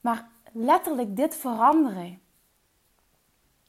Maar 0.00 0.28
letterlijk 0.52 1.16
dit 1.16 1.36
veranderen. 1.36 2.20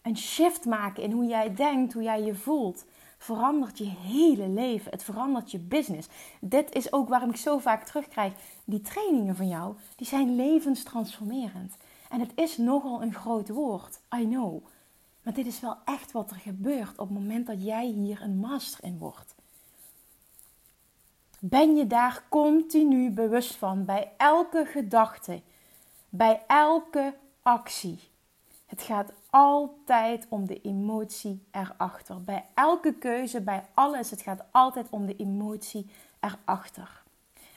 Een 0.01 0.17
shift 0.17 0.65
maken 0.65 1.03
in 1.03 1.11
hoe 1.11 1.25
jij 1.25 1.53
denkt, 1.55 1.93
hoe 1.93 2.03
jij 2.03 2.21
je 2.21 2.35
voelt. 2.35 2.85
Verandert 3.21 3.77
je 3.77 3.89
hele 3.89 4.47
leven. 4.47 4.91
Het 4.91 5.03
verandert 5.03 5.51
je 5.51 5.59
business. 5.59 6.07
Dit 6.41 6.75
is 6.75 6.93
ook 6.93 7.09
waarom 7.09 7.29
ik 7.29 7.35
zo 7.35 7.57
vaak 7.57 7.85
terugkrijg. 7.85 8.33
Die 8.65 8.81
trainingen 8.81 9.35
van 9.35 9.47
jou, 9.47 9.75
die 9.95 10.07
zijn 10.07 10.35
levenstransformerend. 10.35 11.77
En 12.09 12.19
het 12.19 12.31
is 12.35 12.57
nogal 12.57 13.01
een 13.01 13.13
groot 13.13 13.49
woord. 13.49 13.99
I 14.15 14.23
know. 14.25 14.65
Maar 15.23 15.33
dit 15.33 15.45
is 15.45 15.59
wel 15.59 15.77
echt 15.85 16.11
wat 16.11 16.31
er 16.31 16.35
gebeurt 16.35 16.99
op 16.99 17.07
het 17.07 17.17
moment 17.17 17.47
dat 17.47 17.63
jij 17.63 17.85
hier 17.85 18.21
een 18.21 18.39
master 18.39 18.83
in 18.83 18.97
wordt. 18.97 19.35
Ben 21.39 21.75
je 21.75 21.87
daar 21.87 22.23
continu 22.29 23.09
bewust 23.09 23.55
van 23.55 23.85
bij 23.85 24.11
elke 24.17 24.65
gedachte, 24.65 25.41
bij 26.09 26.43
elke 26.47 27.15
actie? 27.41 27.99
Het 28.65 28.81
gaat 28.81 29.11
altijd 29.29 30.25
om 30.29 30.47
de 30.47 30.61
emotie 30.61 31.43
erachter. 31.51 32.23
Bij 32.23 32.45
elke 32.53 32.93
keuze, 32.93 33.41
bij 33.41 33.65
alles, 33.73 34.09
het 34.11 34.21
gaat 34.21 34.43
altijd 34.51 34.87
om 34.89 35.05
de 35.05 35.15
emotie 35.15 35.89
erachter. 36.19 37.03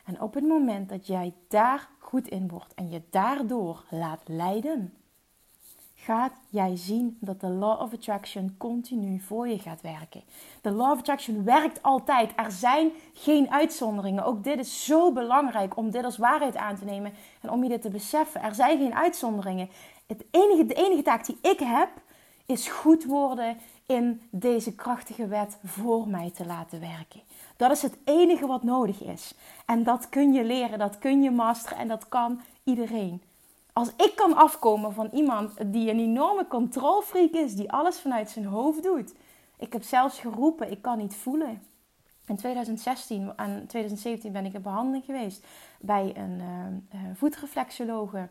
En 0.05 0.21
op 0.21 0.35
het 0.35 0.45
moment 0.45 0.89
dat 0.89 1.07
jij 1.07 1.35
daar 1.49 1.89
goed 1.99 2.29
in 2.29 2.49
wordt 2.49 2.75
en 2.75 2.91
je 2.91 3.03
daardoor 3.11 3.85
laat 3.91 4.21
leiden, 4.27 4.95
gaat 6.03 6.33
jij 6.49 6.77
zien 6.77 7.17
dat 7.21 7.41
de 7.41 7.49
Law 7.49 7.81
of 7.81 7.93
Attraction 7.93 8.55
continu 8.59 9.21
voor 9.21 9.49
je 9.49 9.59
gaat 9.59 9.81
werken. 9.81 10.23
De 10.61 10.71
Law 10.71 10.91
of 10.91 10.99
Attraction 10.99 11.45
werkt 11.45 11.83
altijd. 11.83 12.31
Er 12.37 12.51
zijn 12.51 12.91
geen 13.15 13.51
uitzonderingen. 13.51 14.25
Ook 14.25 14.45
dit 14.45 14.59
is 14.59 14.85
zo 14.85 15.13
belangrijk 15.13 15.77
om 15.77 15.91
dit 15.91 16.05
als 16.05 16.17
waarheid 16.17 16.57
aan 16.57 16.77
te 16.77 16.85
nemen 16.85 17.13
en 17.41 17.51
om 17.51 17.63
je 17.63 17.69
dit 17.69 17.83
te 17.83 17.91
beseffen. 17.91 18.43
Er 18.43 18.55
zijn 18.55 18.79
geen 18.79 18.95
uitzonderingen. 18.95 19.69
Het 20.07 20.25
enige, 20.31 20.67
de 20.67 20.75
enige 20.75 21.03
taak 21.03 21.27
die 21.27 21.39
ik 21.43 21.59
heb 21.59 21.89
is 22.47 22.69
goed 22.69 23.05
worden 23.05 23.57
in 23.87 24.23
deze 24.31 24.75
krachtige 24.75 25.27
wet 25.27 25.59
voor 25.65 26.09
mij 26.09 26.31
te 26.31 26.47
laten 26.47 26.81
werken. 26.81 27.21
Dat 27.57 27.71
is 27.71 27.83
het 27.83 27.97
enige 28.05 28.47
wat 28.47 28.63
nodig 28.63 29.03
is. 29.03 29.35
En 29.67 29.83
dat 29.83 30.09
kun 30.09 30.33
je 30.33 30.45
leren, 30.45 30.79
dat 30.79 30.99
kun 30.99 31.23
je 31.23 31.31
masteren 31.31 31.79
en 31.79 31.89
dat 31.89 32.09
kan 32.09 32.41
iedereen. 32.65 33.23
Als 33.73 33.89
ik 33.97 34.13
kan 34.15 34.37
afkomen 34.37 34.93
van 34.93 35.09
iemand 35.13 35.73
die 35.73 35.91
een 35.91 35.99
enorme 35.99 36.47
controlfreak 36.47 37.31
is, 37.31 37.55
die 37.55 37.73
alles 37.73 38.01
vanuit 38.01 38.31
zijn 38.31 38.45
hoofd 38.45 38.83
doet. 38.83 39.15
Ik 39.59 39.73
heb 39.73 39.83
zelfs 39.83 40.19
geroepen, 40.19 40.71
ik 40.71 40.83
kan 40.83 40.99
niet 40.99 41.15
voelen. 41.17 41.63
In 42.27 42.37
2016 42.37 43.33
en 43.37 43.67
2017 43.67 44.33
ben 44.33 44.45
ik 44.45 44.53
in 44.53 44.63
behandeling 44.63 45.05
geweest 45.05 45.47
bij 45.81 46.13
een 46.17 46.41
uh, 46.41 47.01
voetreflexologe. 47.15 48.29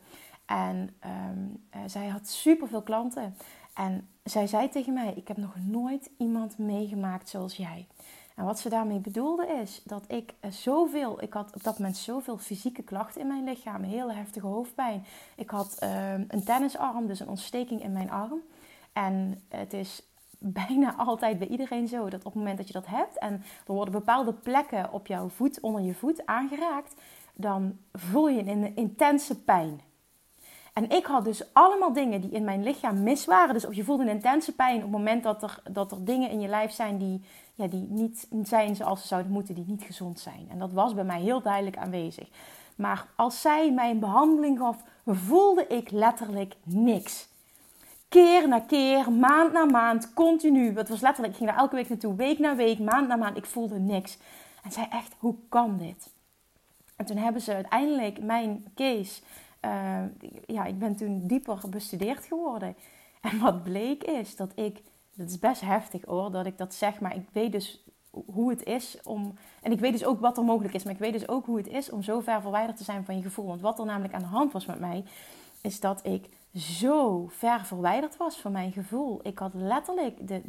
En 0.51 0.96
ehm, 1.00 1.39
eh, 1.70 1.81
zij 1.86 2.08
had 2.08 2.27
superveel 2.27 2.81
klanten. 2.81 3.36
En 3.74 4.08
zij 4.24 4.48
zei 4.48 4.70
tegen 4.70 4.93
mij: 4.93 5.13
Ik 5.15 5.27
heb 5.27 5.38
nog 5.38 5.55
nooit 5.60 6.10
iemand 6.17 6.58
meegemaakt 6.58 7.29
zoals 7.29 7.55
jij. 7.55 7.88
En 8.36 8.46
wat 8.46 8.60
ze 8.60 8.70
daarmee 8.70 9.00
bedoelde 9.00 9.48
is 9.48 9.81
dat 9.84 10.03
ik 10.08 10.34
zoveel, 10.50 11.24
ik 11.24 11.34
had 11.34 11.55
op 11.55 11.63
dat 11.63 11.77
moment 11.77 11.98
zoveel 11.98 12.38
fysieke 12.38 12.84
klachten 12.84 13.22
in 13.22 13.27
mijn 13.27 13.43
lichaam, 13.43 13.84
hele 13.84 14.13
heftige 14.13 14.48
hoofdpijn. 14.48 15.05
Ik 15.36 15.50
had 15.50 15.75
ehm, 15.79 16.24
een 16.27 16.43
tennisarm, 16.43 17.08
dus 17.08 17.20
een 17.20 17.29
ontsteking 17.29 17.84
in 17.84 17.91
mijn 17.91 18.12
arm. 18.12 18.41
En 18.93 19.41
het 19.50 19.74
is 19.74 20.03
bijna 20.67 20.96
altijd 20.96 21.39
bij 21.39 21.48
iedereen 21.48 21.88
zo 21.88 22.10
dat 22.10 22.25
op 22.25 22.34
het 22.34 22.36
moment 22.36 22.58
dat 22.58 22.67
je 22.67 22.74
dat 22.74 22.88
hebt 22.88 23.17
en 23.17 23.34
er 23.67 23.74
worden 23.74 23.93
bepaalde 23.93 24.34
plekken 24.34 24.91
op 24.91 25.08
jouw 25.08 25.29
voet, 25.29 25.60
onder 25.60 25.81
je 25.81 25.93
voet 25.93 26.25
aangeraakt, 26.25 27.01
dan 27.34 27.77
voel 27.93 28.29
je 28.29 28.48
een 28.48 28.75
intense 28.75 29.41
pijn. 29.41 29.81
En 30.74 30.90
ik 30.90 31.06
had 31.06 31.25
dus 31.25 31.54
allemaal 31.54 31.94
dingen 31.94 32.22
die 32.22 32.32
in 32.32 32.44
mijn 32.44 32.63
lichaam 32.63 33.04
mis 33.04 33.25
waren. 33.25 33.54
Dus 33.54 33.66
je 33.72 33.84
voelt 33.84 34.00
een 34.00 34.08
intense 34.08 34.56
pijn 34.56 34.75
op 34.75 34.82
het 34.82 34.92
moment 34.92 35.24
dat 35.24 35.44
er, 35.44 35.62
dat 35.72 35.92
er 35.92 36.06
dingen 36.06 36.30
in 36.30 36.40
je 36.40 36.48
lijf 36.48 36.72
zijn 36.72 36.98
die, 36.98 37.22
ja, 37.56 37.68
die 37.68 37.88
niet 37.90 38.28
zijn 38.44 38.75
zoals 38.75 39.01
ze 39.01 39.08
zouden 39.08 39.32
moeten, 39.32 39.56
die 39.56 39.66
niet 39.68 39.84
gezond 39.84 40.20
zijn. 40.20 40.48
En 40.50 40.60
dat 40.60 40.72
was 40.72 40.94
bij 40.94 41.04
mij 41.04 41.22
heel 41.22 41.42
duidelijk 41.42 41.78
aanwezig. 41.78 42.28
Maar 42.75 43.08
als 43.16 43.42
zij 43.42 43.72
mij 43.72 43.90
een 43.90 44.00
behandeling 44.00 44.58
gaf, 44.58 44.84
voelde 45.06 45.68
ik 45.68 45.92
letterlijk 45.92 46.56
niks. 46.63 47.30
Keer 48.10 48.48
na 48.48 48.60
keer, 48.60 49.12
maand 49.12 49.54
na 49.54 49.66
maand, 49.66 50.13
continu. 50.13 50.75
Het 50.75 50.90
was 50.90 51.01
letterlijk, 51.01 51.34
ik 51.34 51.40
ging 51.40 51.50
daar 51.50 51.60
elke 51.60 51.75
week 51.75 51.90
naartoe, 51.90 52.16
week 52.16 52.40
na 52.40 52.56
week, 52.56 52.80
maand 52.80 53.08
na 53.08 53.16
maand. 53.16 53.38
Ik 53.38 53.46
voelde 53.46 53.80
niks. 53.80 54.18
En 54.63 54.72
zei 54.72 54.88
echt, 54.90 55.16
hoe 55.20 55.36
kan 55.50 55.78
dit? 55.78 56.10
En 56.96 57.06
toen 57.06 57.18
hebben 57.18 57.42
ze 57.42 57.54
uiteindelijk 57.54 58.24
mijn 58.24 58.66
case 58.75 59.22
uh, 59.65 60.03
ja, 60.46 60.65
ik 60.65 60.80
ben 60.80 60.96
toen 60.96 61.27
dieper 61.27 61.60
bestudeerd 61.70 62.25
geworden. 62.25 62.75
En 63.22 63.39
wat 63.39 63.63
bleek 63.63 64.03
is 64.03 64.36
dat 64.36 64.51
ik, 64.56 64.82
dat 65.13 65.30
is 65.30 65.39
best 65.39 65.62
heftig 65.62 66.06
hoor, 66.06 66.32
dat 66.32 66.46
ik 66.46 66.58
dat 66.58 66.74
zeg, 66.74 67.00
maar 67.00 67.15
ik 67.15 67.27
weet 67.32 67.51
dus 67.51 67.84
hoe 68.25 68.50
het 68.50 68.63
is 68.63 68.98
om. 69.03 69.34
En 69.62 69.72
ik 69.72 69.80
weet 69.80 69.91
dus 69.91 70.06
ook 70.06 70.20
wat 70.20 70.38
er 70.38 70.44
mogelijk 70.44 70.74
is, 70.74 70.84
maar 70.84 70.94
ik 70.94 71.00
weet 71.00 71.13
dus 71.13 71.27
ook 71.27 71.46
hoe 71.46 71.58
het 71.58 71.68
is 71.68 71.89
om 71.89 72.01
zo 72.01 72.20
ver 72.20 72.41
verwijderd 72.41 72.77
te 72.77 72.84
zijn 72.84 73.06
van 73.06 73.15
je 73.15 73.22
gevoel. 73.22 73.46
Want 73.46 73.62
wat 73.62 73.80
er 73.80 73.86
namelijk 73.86 74.13
aan 74.13 74.22
de 74.22 74.25
hand 74.25 74.51
was 74.51 74.65
met 74.65 74.80
mij, 74.80 75.03
is 75.62 75.80
dat 75.80 76.06
ik 76.06 76.30
zo 76.56 77.27
ver 77.27 77.65
verwijderd 77.65 78.18
was 78.18 78.38
van 78.38 78.51
mijn 78.51 78.72
gevoel. 78.72 79.20
Ik 79.24 79.39
had 79.39 79.53
letterlijk, 79.53 80.27
de, 80.27 80.41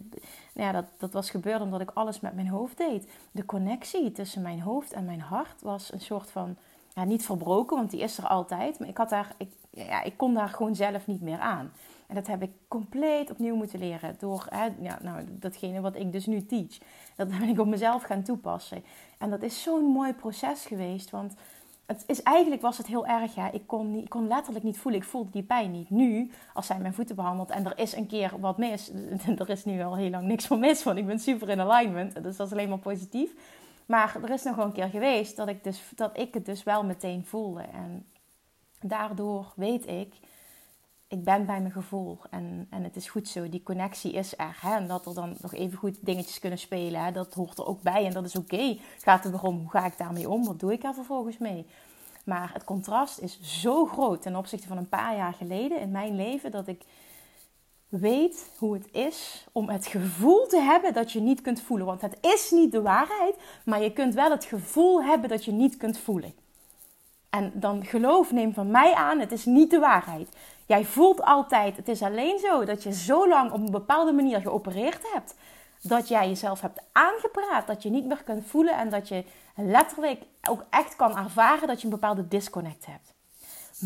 nou 0.54 0.66
ja, 0.66 0.72
dat, 0.72 0.84
dat 0.98 1.12
was 1.12 1.30
gebeurd 1.30 1.60
omdat 1.60 1.80
ik 1.80 1.90
alles 1.90 2.20
met 2.20 2.34
mijn 2.34 2.48
hoofd 2.48 2.76
deed. 2.76 3.10
De 3.32 3.44
connectie 3.44 4.12
tussen 4.12 4.42
mijn 4.42 4.60
hoofd 4.60 4.92
en 4.92 5.04
mijn 5.04 5.20
hart 5.20 5.62
was 5.62 5.92
een 5.92 6.00
soort 6.00 6.30
van, 6.30 6.56
ja, 6.94 7.04
niet 7.04 7.24
verbroken, 7.24 7.76
want 7.76 7.90
die 7.90 8.00
is 8.00 8.18
er 8.18 8.26
altijd. 8.26 8.78
Maar 8.78 8.88
ik, 8.88 8.96
had 8.96 9.08
daar, 9.08 9.34
ik, 9.36 9.48
ja, 9.70 10.02
ik 10.02 10.16
kon 10.16 10.34
daar 10.34 10.48
gewoon 10.48 10.74
zelf 10.74 11.06
niet 11.06 11.20
meer 11.20 11.38
aan. 11.38 11.72
En 12.06 12.14
dat 12.14 12.26
heb 12.26 12.42
ik 12.42 12.50
compleet 12.68 13.30
opnieuw 13.30 13.54
moeten 13.54 13.78
leren 13.78 14.16
door 14.18 14.46
hè, 14.48 14.68
ja, 14.80 14.98
nou, 15.02 15.24
datgene 15.30 15.80
wat 15.80 15.96
ik 15.96 16.12
dus 16.12 16.26
nu 16.26 16.46
teach. 16.46 16.78
Dat 17.16 17.28
ben 17.28 17.42
ik 17.42 17.60
op 17.60 17.66
mezelf 17.66 18.02
gaan 18.02 18.22
toepassen. 18.22 18.84
En 19.18 19.30
dat 19.30 19.42
is 19.42 19.62
zo'n 19.62 19.84
mooi 19.84 20.12
proces 20.12 20.64
geweest, 20.64 21.10
want 21.10 21.34
het 21.86 22.04
is, 22.06 22.22
eigenlijk 22.22 22.62
was 22.62 22.78
het 22.78 22.86
heel 22.86 23.06
erg. 23.06 23.34
Ja. 23.34 23.50
Ik, 23.50 23.66
kon 23.66 23.90
niet, 23.90 24.04
ik 24.04 24.10
kon 24.10 24.26
letterlijk 24.28 24.64
niet 24.64 24.78
voelen. 24.78 25.00
Ik 25.00 25.06
voelde 25.06 25.30
die 25.30 25.42
pijn 25.42 25.70
niet. 25.70 25.90
Nu, 25.90 26.30
als 26.54 26.66
zij 26.66 26.78
mijn 26.78 26.94
voeten 26.94 27.16
behandelt 27.16 27.50
en 27.50 27.64
er 27.64 27.78
is 27.78 27.96
een 27.96 28.06
keer 28.06 28.32
wat 28.40 28.58
mis. 28.58 28.90
Er 29.38 29.50
is 29.50 29.64
nu 29.64 29.82
al 29.82 29.96
heel 29.96 30.10
lang 30.10 30.26
niks 30.26 30.46
van 30.46 30.58
mis, 30.58 30.82
want 30.82 30.98
ik 30.98 31.06
ben 31.06 31.18
super 31.18 31.48
in 31.48 31.60
alignment. 31.60 32.22
Dus 32.22 32.36
dat 32.36 32.46
is 32.46 32.52
alleen 32.52 32.68
maar 32.68 32.78
positief. 32.78 33.34
Maar 33.86 34.16
er 34.22 34.30
is 34.30 34.42
nog 34.42 34.56
een 34.56 34.72
keer 34.72 34.88
geweest 34.88 35.36
dat 35.36 35.48
ik, 35.48 35.64
dus, 35.64 35.82
dat 35.94 36.18
ik 36.18 36.34
het 36.34 36.46
dus 36.46 36.62
wel 36.62 36.84
meteen 36.84 37.26
voelde. 37.26 37.62
En 37.62 38.06
daardoor 38.80 39.52
weet 39.56 39.86
ik, 39.86 40.14
ik 41.08 41.24
ben 41.24 41.46
bij 41.46 41.60
mijn 41.60 41.72
gevoel. 41.72 42.18
En, 42.30 42.66
en 42.70 42.82
het 42.84 42.96
is 42.96 43.08
goed 43.08 43.28
zo, 43.28 43.48
die 43.48 43.62
connectie 43.62 44.12
is 44.12 44.38
er. 44.38 44.58
Hè? 44.60 44.76
En 44.76 44.86
dat 44.86 45.06
er 45.06 45.14
dan 45.14 45.36
nog 45.40 45.54
even 45.54 45.78
goed 45.78 45.96
dingetjes 46.00 46.38
kunnen 46.38 46.58
spelen, 46.58 47.04
hè? 47.04 47.12
dat 47.12 47.34
hoort 47.34 47.58
er 47.58 47.66
ook 47.66 47.82
bij. 47.82 48.06
En 48.06 48.12
dat 48.12 48.24
is 48.24 48.36
oké. 48.36 48.78
Gaat 48.98 49.24
het 49.24 49.34
erom, 49.34 49.58
hoe 49.58 49.70
ga 49.70 49.86
ik 49.86 49.98
daarmee 49.98 50.28
om? 50.28 50.44
Wat 50.44 50.60
doe 50.60 50.72
ik 50.72 50.82
er 50.82 50.94
vervolgens 50.94 51.38
mee? 51.38 51.66
Maar 52.24 52.50
het 52.52 52.64
contrast 52.64 53.18
is 53.18 53.40
zo 53.40 53.86
groot 53.86 54.22
ten 54.22 54.36
opzichte 54.36 54.68
van 54.68 54.76
een 54.76 54.88
paar 54.88 55.16
jaar 55.16 55.34
geleden 55.34 55.80
in 55.80 55.90
mijn 55.90 56.16
leven... 56.16 56.50
dat 56.50 56.66
ik 56.66 56.82
weet 58.00 58.50
hoe 58.58 58.74
het 58.74 58.88
is 58.92 59.46
om 59.52 59.68
het 59.68 59.86
gevoel 59.86 60.46
te 60.46 60.60
hebben 60.60 60.92
dat 60.92 61.12
je 61.12 61.20
niet 61.20 61.40
kunt 61.40 61.60
voelen. 61.60 61.86
Want 61.86 62.00
het 62.00 62.16
is 62.20 62.50
niet 62.50 62.72
de 62.72 62.82
waarheid, 62.82 63.36
maar 63.64 63.82
je 63.82 63.92
kunt 63.92 64.14
wel 64.14 64.30
het 64.30 64.44
gevoel 64.44 65.02
hebben 65.02 65.28
dat 65.28 65.44
je 65.44 65.52
niet 65.52 65.76
kunt 65.76 65.98
voelen. 65.98 66.34
En 67.30 67.52
dan 67.54 67.84
geloof, 67.84 68.32
neem 68.32 68.54
van 68.54 68.70
mij 68.70 68.94
aan, 68.94 69.18
het 69.18 69.32
is 69.32 69.44
niet 69.44 69.70
de 69.70 69.78
waarheid. 69.78 70.28
Jij 70.66 70.84
voelt 70.84 71.22
altijd, 71.22 71.76
het 71.76 71.88
is 71.88 72.02
alleen 72.02 72.38
zo 72.38 72.64
dat 72.64 72.82
je 72.82 72.92
zo 72.92 73.28
lang 73.28 73.52
op 73.52 73.60
een 73.60 73.70
bepaalde 73.70 74.12
manier 74.12 74.40
geopereerd 74.40 75.12
hebt. 75.12 75.34
Dat 75.82 76.08
jij 76.08 76.28
jezelf 76.28 76.60
hebt 76.60 76.80
aangepraat, 76.92 77.66
dat 77.66 77.82
je 77.82 77.90
niet 77.90 78.06
meer 78.06 78.22
kunt 78.22 78.46
voelen 78.46 78.76
en 78.76 78.90
dat 78.90 79.08
je 79.08 79.24
letterlijk 79.56 80.22
ook 80.48 80.64
echt 80.70 80.96
kan 80.96 81.16
ervaren 81.16 81.68
dat 81.68 81.78
je 81.78 81.84
een 81.84 81.92
bepaalde 81.92 82.28
disconnect 82.28 82.86
hebt. 82.86 83.14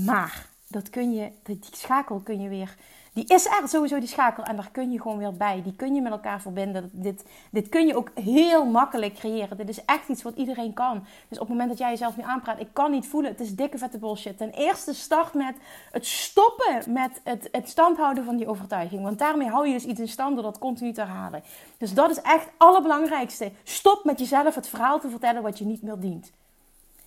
Maar 0.07 0.47
dat 0.69 0.91
kun 0.91 1.13
je, 1.13 1.31
die 1.43 1.59
schakel 1.71 2.19
kun 2.19 2.41
je 2.41 2.49
weer 2.49 2.77
die 3.17 3.25
is 3.27 3.47
er 3.47 3.69
sowieso, 3.69 3.99
die 3.99 4.09
schakel. 4.09 4.45
En 4.45 4.57
daar 4.57 4.69
kun 4.73 4.93
je 4.93 5.01
gewoon 5.01 5.19
weer 5.19 5.33
bij. 5.33 5.63
Die 5.63 5.77
kun 5.77 5.95
je 5.95 6.01
met 6.01 6.13
elkaar 6.13 6.41
verbinden. 6.41 6.91
Dit, 6.93 7.25
dit 7.51 7.69
kun 7.69 7.87
je 7.87 7.97
ook 7.97 8.11
heel 8.15 8.65
makkelijk 8.65 9.15
creëren. 9.15 9.57
Dit 9.57 9.69
is 9.69 9.85
echt 9.85 10.09
iets 10.09 10.23
wat 10.23 10.37
iedereen 10.37 10.73
kan. 10.73 11.05
Dus 11.29 11.39
op 11.39 11.49
het 11.49 11.49
moment 11.49 11.69
dat 11.69 11.79
jij 11.79 11.91
jezelf 11.91 12.17
nu 12.17 12.23
aanpraat, 12.23 12.61
ik 12.61 12.69
kan 12.73 12.91
niet 12.91 13.07
voelen. 13.07 13.31
Het 13.31 13.41
is 13.41 13.55
dikke 13.55 13.79
vette 13.79 13.99
bullshit. 13.99 14.39
Ten 14.39 14.51
eerste 14.51 14.95
start 14.95 15.35
met 15.35 15.57
het 15.91 16.07
stoppen 16.07 16.93
met 16.93 17.21
het, 17.25 17.49
het 17.53 17.69
stand 17.69 17.97
houden 17.97 18.25
van 18.25 18.37
die 18.37 18.49
overtuiging. 18.49 19.03
Want 19.03 19.19
daarmee 19.19 19.49
hou 19.49 19.67
je 19.67 19.73
dus 19.73 19.85
iets 19.85 20.01
in 20.01 20.09
stand 20.09 20.35
door 20.35 20.45
dat 20.45 20.59
continu 20.59 20.93
te 20.93 21.01
herhalen. 21.01 21.43
Dus 21.79 21.95
dat 21.95 22.11
is 22.11 22.21
echt 22.21 22.45
het 22.45 22.53
allerbelangrijkste. 22.57 23.53
Stop 23.63 24.05
met 24.05 24.19
jezelf 24.19 24.55
het 24.55 24.69
verhaal 24.69 25.01
te 25.01 25.11
vertellen 25.11 25.43
wat 25.43 25.59
je 25.59 25.65
niet 25.65 25.83
meer 25.83 25.99
dient. 25.99 26.33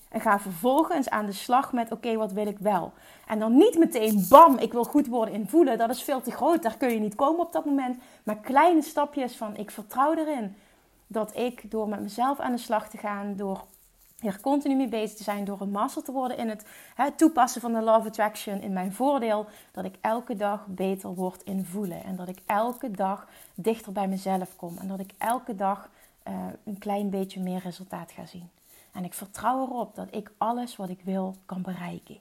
En 0.09 0.21
ga 0.21 0.39
vervolgens 0.39 1.09
aan 1.09 1.25
de 1.25 1.31
slag 1.31 1.73
met: 1.73 1.91
oké, 1.91 2.15
wat 2.15 2.31
wil 2.31 2.47
ik 2.47 2.59
wel? 2.59 2.93
En 3.27 3.39
dan 3.39 3.57
niet 3.57 3.77
meteen 3.77 4.25
bam, 4.29 4.57
ik 4.57 4.71
wil 4.71 4.83
goed 4.83 5.07
worden 5.07 5.33
in 5.33 5.47
voelen. 5.47 5.77
Dat 5.77 5.89
is 5.89 6.03
veel 6.03 6.21
te 6.21 6.31
groot. 6.31 6.63
Daar 6.63 6.77
kun 6.77 6.89
je 6.89 6.99
niet 6.99 7.15
komen 7.15 7.39
op 7.39 7.51
dat 7.51 7.65
moment. 7.65 7.97
Maar 8.23 8.37
kleine 8.37 8.81
stapjes 8.81 9.37
van: 9.37 9.57
ik 9.57 9.71
vertrouw 9.71 10.13
erin 10.13 10.55
dat 11.07 11.37
ik 11.37 11.71
door 11.71 11.89
met 11.89 12.01
mezelf 12.01 12.39
aan 12.39 12.51
de 12.51 12.57
slag 12.57 12.89
te 12.89 12.97
gaan, 12.97 13.35
door 13.35 13.65
hier 14.19 14.41
continu 14.41 14.75
mee 14.75 14.87
bezig 14.87 15.17
te 15.17 15.23
zijn, 15.23 15.45
door 15.45 15.61
een 15.61 15.71
master 15.71 16.03
te 16.03 16.11
worden 16.11 16.37
in 16.37 16.49
het 16.49 16.65
toepassen 17.15 17.61
van 17.61 17.73
de 17.73 17.81
Love 17.81 18.07
Attraction 18.07 18.61
in 18.61 18.73
mijn 18.73 18.93
voordeel, 18.93 19.45
dat 19.71 19.85
ik 19.85 19.95
elke 20.01 20.35
dag 20.35 20.65
beter 20.67 21.13
word 21.13 21.43
in 21.43 21.65
voelen. 21.65 22.03
En 22.03 22.15
dat 22.15 22.27
ik 22.27 22.39
elke 22.45 22.91
dag 22.91 23.27
dichter 23.55 23.91
bij 23.91 24.07
mezelf 24.07 24.55
kom. 24.55 24.77
En 24.77 24.87
dat 24.87 24.99
ik 24.99 25.11
elke 25.17 25.55
dag 25.55 25.89
uh, 26.27 26.33
een 26.65 26.77
klein 26.77 27.09
beetje 27.09 27.39
meer 27.39 27.59
resultaat 27.59 28.11
ga 28.11 28.25
zien. 28.25 28.49
En 28.99 29.05
ik 29.05 29.13
vertrouw 29.13 29.61
erop 29.61 29.95
dat 29.95 30.15
ik 30.15 30.31
alles 30.37 30.75
wat 30.75 30.89
ik 30.89 31.01
wil 31.01 31.35
kan 31.45 31.61
bereiken. 31.61 32.19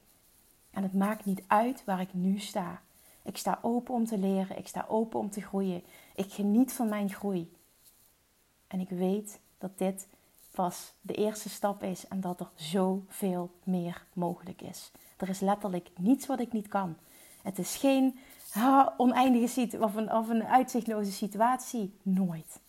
En 0.71 0.83
het 0.83 0.95
maakt 0.95 1.25
niet 1.25 1.43
uit 1.47 1.85
waar 1.85 2.01
ik 2.01 2.15
nu 2.15 2.39
sta. 2.39 2.81
Ik 3.23 3.37
sta 3.37 3.59
open 3.63 3.95
om 3.95 4.05
te 4.05 4.19
leren, 4.19 4.59
ik 4.59 4.69
sta 4.69 4.85
open 4.89 5.21
om 5.21 5.31
te 5.31 5.41
groeien. 5.41 5.83
Ik 6.15 6.33
geniet 6.33 6.73
van 6.73 6.89
mijn 6.89 7.11
groei. 7.11 7.57
En 8.67 8.81
ik 8.81 8.89
weet 8.89 9.41
dat 9.59 9.79
dit 9.79 10.09
pas 10.51 10.93
de 11.01 11.15
eerste 11.15 11.49
stap 11.49 11.83
is 11.83 12.09
en 12.09 12.21
dat 12.21 12.41
er 12.41 12.51
zoveel 12.55 13.51
meer 13.65 14.05
mogelijk 14.13 14.63
is. 14.63 14.93
Er 15.17 15.29
is 15.29 15.41
letterlijk 15.41 15.91
niets 15.97 16.27
wat 16.27 16.41
ik 16.41 16.53
niet 16.53 16.69
kan. 16.69 16.97
Het 17.43 17.59
is 17.59 17.77
geen 17.77 18.19
oneindige 18.97 19.47
situatie 19.47 19.87
of 19.87 19.95
een, 19.95 20.13
of 20.13 20.29
een 20.29 20.45
uitzichtloze 20.45 21.13
situatie. 21.13 21.99
Nooit. 22.03 22.61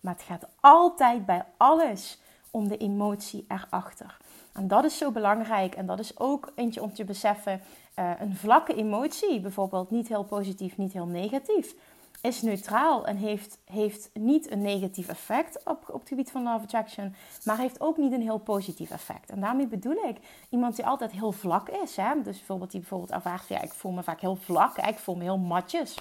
Maar 0.00 0.14
het 0.14 0.22
gaat 0.22 0.48
altijd 0.60 1.26
bij 1.26 1.46
alles 1.56 2.22
om 2.54 2.68
de 2.68 2.76
emotie 2.76 3.44
erachter. 3.48 4.16
En 4.52 4.68
dat 4.68 4.84
is 4.84 4.98
zo 4.98 5.10
belangrijk. 5.10 5.74
En 5.74 5.86
dat 5.86 5.98
is 5.98 6.18
ook 6.18 6.52
eentje 6.54 6.82
om 6.82 6.94
te 6.94 7.04
beseffen. 7.04 7.60
Uh, 7.98 8.10
een 8.18 8.36
vlakke 8.36 8.74
emotie, 8.74 9.40
bijvoorbeeld 9.40 9.90
niet 9.90 10.08
heel 10.08 10.24
positief, 10.24 10.76
niet 10.76 10.92
heel 10.92 11.06
negatief, 11.06 11.74
is 12.20 12.42
neutraal 12.42 13.06
en 13.06 13.16
heeft, 13.16 13.58
heeft 13.64 14.10
niet 14.12 14.50
een 14.50 14.62
negatief 14.62 15.08
effect 15.08 15.58
op, 15.64 15.84
op 15.88 16.00
het 16.00 16.08
gebied 16.08 16.30
van 16.30 16.42
love 16.42 16.64
attraction, 16.64 17.14
maar 17.44 17.58
heeft 17.58 17.80
ook 17.80 17.96
niet 17.96 18.12
een 18.12 18.22
heel 18.22 18.38
positief 18.38 18.90
effect. 18.90 19.30
En 19.30 19.40
daarmee 19.40 19.66
bedoel 19.66 20.08
ik 20.08 20.16
iemand 20.48 20.76
die 20.76 20.86
altijd 20.86 21.10
heel 21.10 21.32
vlak 21.32 21.68
is. 21.68 21.96
Hè? 21.96 22.22
Dus 22.22 22.36
bijvoorbeeld 22.36 22.70
die 22.70 22.80
bijvoorbeeld 22.80 23.10
ervaart, 23.10 23.48
ja, 23.48 23.62
ik 23.62 23.72
voel 23.72 23.92
me 23.92 24.02
vaak 24.02 24.20
heel 24.20 24.36
vlak, 24.36 24.76
ik 24.76 24.98
voel 24.98 25.14
me 25.14 25.22
heel 25.22 25.38
matjes. 25.38 25.98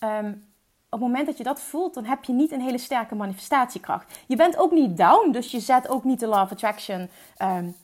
Um, 0.00 0.44
op 0.90 1.00
het 1.00 1.08
moment 1.08 1.26
dat 1.26 1.36
je 1.36 1.44
dat 1.44 1.60
voelt, 1.60 1.94
dan 1.94 2.04
heb 2.04 2.24
je 2.24 2.32
niet 2.32 2.52
een 2.52 2.60
hele 2.60 2.78
sterke 2.78 3.14
manifestatiekracht. 3.14 4.18
Je 4.26 4.36
bent 4.36 4.56
ook 4.56 4.70
niet 4.72 4.96
down, 4.96 5.30
dus 5.30 5.50
je 5.50 5.60
zet 5.60 5.88
ook 5.88 6.04
niet 6.04 6.20
de 6.20 6.26
law 6.26 6.42
of 6.42 6.52
attraction 6.52 7.08
um, 7.42 7.76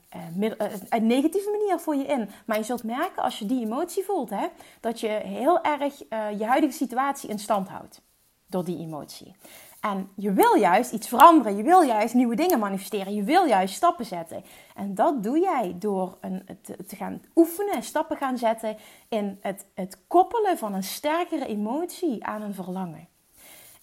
een 0.89 1.07
negatieve 1.07 1.51
manier 1.51 1.79
voor 1.79 1.97
je 1.97 2.05
in. 2.05 2.31
Maar 2.47 2.57
je 2.57 2.65
zult 2.65 2.85
merken 2.85 3.23
als 3.23 3.39
je 3.39 3.47
die 3.47 3.65
emotie 3.65 4.05
voelt, 4.05 4.31
hè, 4.31 4.47
dat 4.81 5.01
je 5.01 5.09
heel 5.09 5.63
erg 5.63 6.03
uh, 6.11 6.39
je 6.39 6.45
huidige 6.45 6.73
situatie 6.73 7.29
in 7.29 7.39
stand 7.39 7.69
houdt 7.69 8.01
door 8.47 8.65
die 8.65 8.79
emotie. 8.79 9.35
En 9.83 10.11
je 10.17 10.33
wil 10.33 10.55
juist 10.55 10.93
iets 10.93 11.09
veranderen. 11.09 11.57
Je 11.57 11.63
wil 11.63 11.83
juist 11.83 12.15
nieuwe 12.15 12.35
dingen 12.35 12.59
manifesteren. 12.59 13.15
Je 13.15 13.23
wil 13.23 13.47
juist 13.47 13.75
stappen 13.75 14.05
zetten. 14.05 14.45
En 14.75 14.95
dat 14.95 15.23
doe 15.23 15.39
jij 15.39 15.77
door 15.79 16.17
een, 16.21 16.59
te, 16.63 16.85
te 16.87 16.97
gaan 16.97 17.23
oefenen, 17.35 17.83
stappen 17.83 18.17
gaan 18.17 18.39
zetten 18.39 18.77
in 19.09 19.39
het, 19.41 19.67
het 19.75 19.99
koppelen 20.07 20.59
van 20.59 20.75
een 20.75 20.83
sterkere 20.83 21.47
emotie 21.47 22.25
aan 22.25 22.43
een 22.43 22.55
verlangen. 22.55 23.09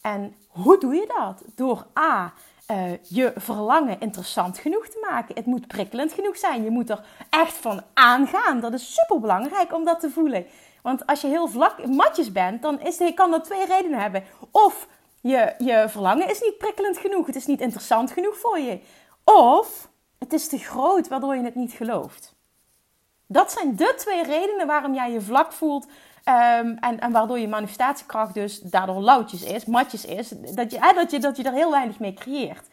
En 0.01 0.35
hoe 0.47 0.79
doe 0.79 0.95
je 0.95 1.13
dat? 1.17 1.43
Door 1.55 1.87
A. 1.99 2.33
Uh, 2.71 2.91
je 3.03 3.33
verlangen 3.35 3.99
interessant 3.99 4.57
genoeg 4.57 4.87
te 4.87 5.07
maken. 5.09 5.35
Het 5.35 5.45
moet 5.45 5.67
prikkelend 5.67 6.13
genoeg 6.13 6.37
zijn. 6.37 6.63
Je 6.63 6.69
moet 6.69 6.89
er 6.89 7.05
echt 7.29 7.57
van 7.57 7.81
aangaan. 7.93 8.59
Dat 8.59 8.73
is 8.73 8.93
super 8.93 9.19
belangrijk 9.19 9.73
om 9.73 9.85
dat 9.85 9.99
te 9.99 10.09
voelen. 10.09 10.45
Want 10.81 11.05
als 11.05 11.21
je 11.21 11.27
heel 11.27 11.47
vlak 11.47 11.87
matjes 11.87 12.31
bent, 12.31 12.61
dan 12.61 12.79
is, 12.79 13.13
kan 13.15 13.31
dat 13.31 13.43
twee 13.43 13.65
redenen 13.65 13.99
hebben. 13.99 14.23
Of 14.51 14.87
je, 15.21 15.53
je 15.57 15.85
verlangen 15.87 16.29
is 16.29 16.41
niet 16.41 16.57
prikkelend 16.57 16.97
genoeg. 16.97 17.25
Het 17.25 17.35
is 17.35 17.45
niet 17.45 17.61
interessant 17.61 18.11
genoeg 18.11 18.37
voor 18.37 18.59
je. 18.59 18.79
Of 19.23 19.89
het 20.19 20.33
is 20.33 20.47
te 20.47 20.57
groot 20.57 21.07
waardoor 21.07 21.35
je 21.35 21.43
het 21.43 21.55
niet 21.55 21.71
gelooft. 21.71 22.35
Dat 23.27 23.51
zijn 23.51 23.75
de 23.75 23.93
twee 23.97 24.23
redenen 24.23 24.67
waarom 24.67 24.93
jij 24.93 25.11
je 25.11 25.21
vlak 25.21 25.51
voelt. 25.51 25.85
Um, 25.85 26.77
en, 26.79 26.99
en, 26.99 27.11
waardoor 27.11 27.39
je 27.39 27.47
manifestatiekracht 27.47 28.33
dus 28.33 28.59
daardoor 28.59 29.01
lauwtjes 29.01 29.43
is, 29.43 29.65
matjes 29.65 30.05
is. 30.05 30.29
Dat 30.29 30.71
je, 30.71 30.91
dat, 30.95 31.11
je, 31.11 31.19
dat 31.19 31.37
je 31.37 31.43
er 31.43 31.53
heel 31.53 31.71
weinig 31.71 31.99
mee 31.99 32.13
creëert. 32.13 32.67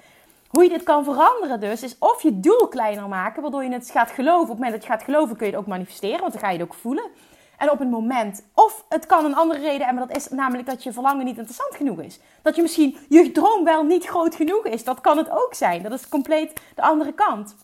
Hoe 0.49 0.63
je 0.63 0.69
dit 0.69 0.83
kan 0.83 1.05
veranderen 1.05 1.61
dus, 1.61 1.83
is 1.83 1.97
of 1.99 2.23
je 2.23 2.41
doel 2.41 2.69
kleiner 2.69 3.09
maken, 3.09 3.43
waardoor 3.43 3.65
je 3.65 3.73
het 3.73 3.91
gaat 3.91 4.11
geloven. 4.11 4.43
Op 4.43 4.49
het 4.49 4.59
moment 4.59 4.73
dat 4.73 4.83
je 4.83 4.91
gaat 4.91 5.03
geloven 5.03 5.37
kun 5.37 5.47
je 5.47 5.53
het 5.53 5.61
ook 5.61 5.67
manifesteren, 5.67 6.21
want 6.21 6.33
dan 6.33 6.41
ga 6.41 6.51
je 6.51 6.59
het 6.59 6.69
ook 6.69 6.75
voelen. 6.75 7.11
En 7.59 7.71
op 7.71 7.81
een 7.81 7.91
moment. 7.91 8.43
Of 8.55 8.85
het 8.89 9.07
kan 9.07 9.25
een 9.25 9.35
andere 9.35 9.61
reden 9.61 9.87
hebben, 9.87 10.09
dat 10.09 10.17
is 10.17 10.29
namelijk 10.29 10.67
dat 10.67 10.83
je 10.83 10.93
verlangen 10.93 11.25
niet 11.25 11.37
interessant 11.37 11.75
genoeg 11.75 12.01
is. 12.01 12.21
Dat 12.43 12.57
je 12.57 12.63
misschien 12.63 12.97
je 13.09 13.33
droom 13.33 13.65
wel 13.65 13.83
niet 13.83 14.05
groot 14.05 14.35
genoeg 14.35 14.65
is. 14.65 14.85
Dat 14.85 15.01
kan 15.01 15.17
het 15.17 15.31
ook 15.31 15.55
zijn. 15.55 15.83
Dat 15.83 15.93
is 15.93 16.09
compleet 16.09 16.61
de 16.75 16.83
andere 16.83 17.13
kant. 17.13 17.57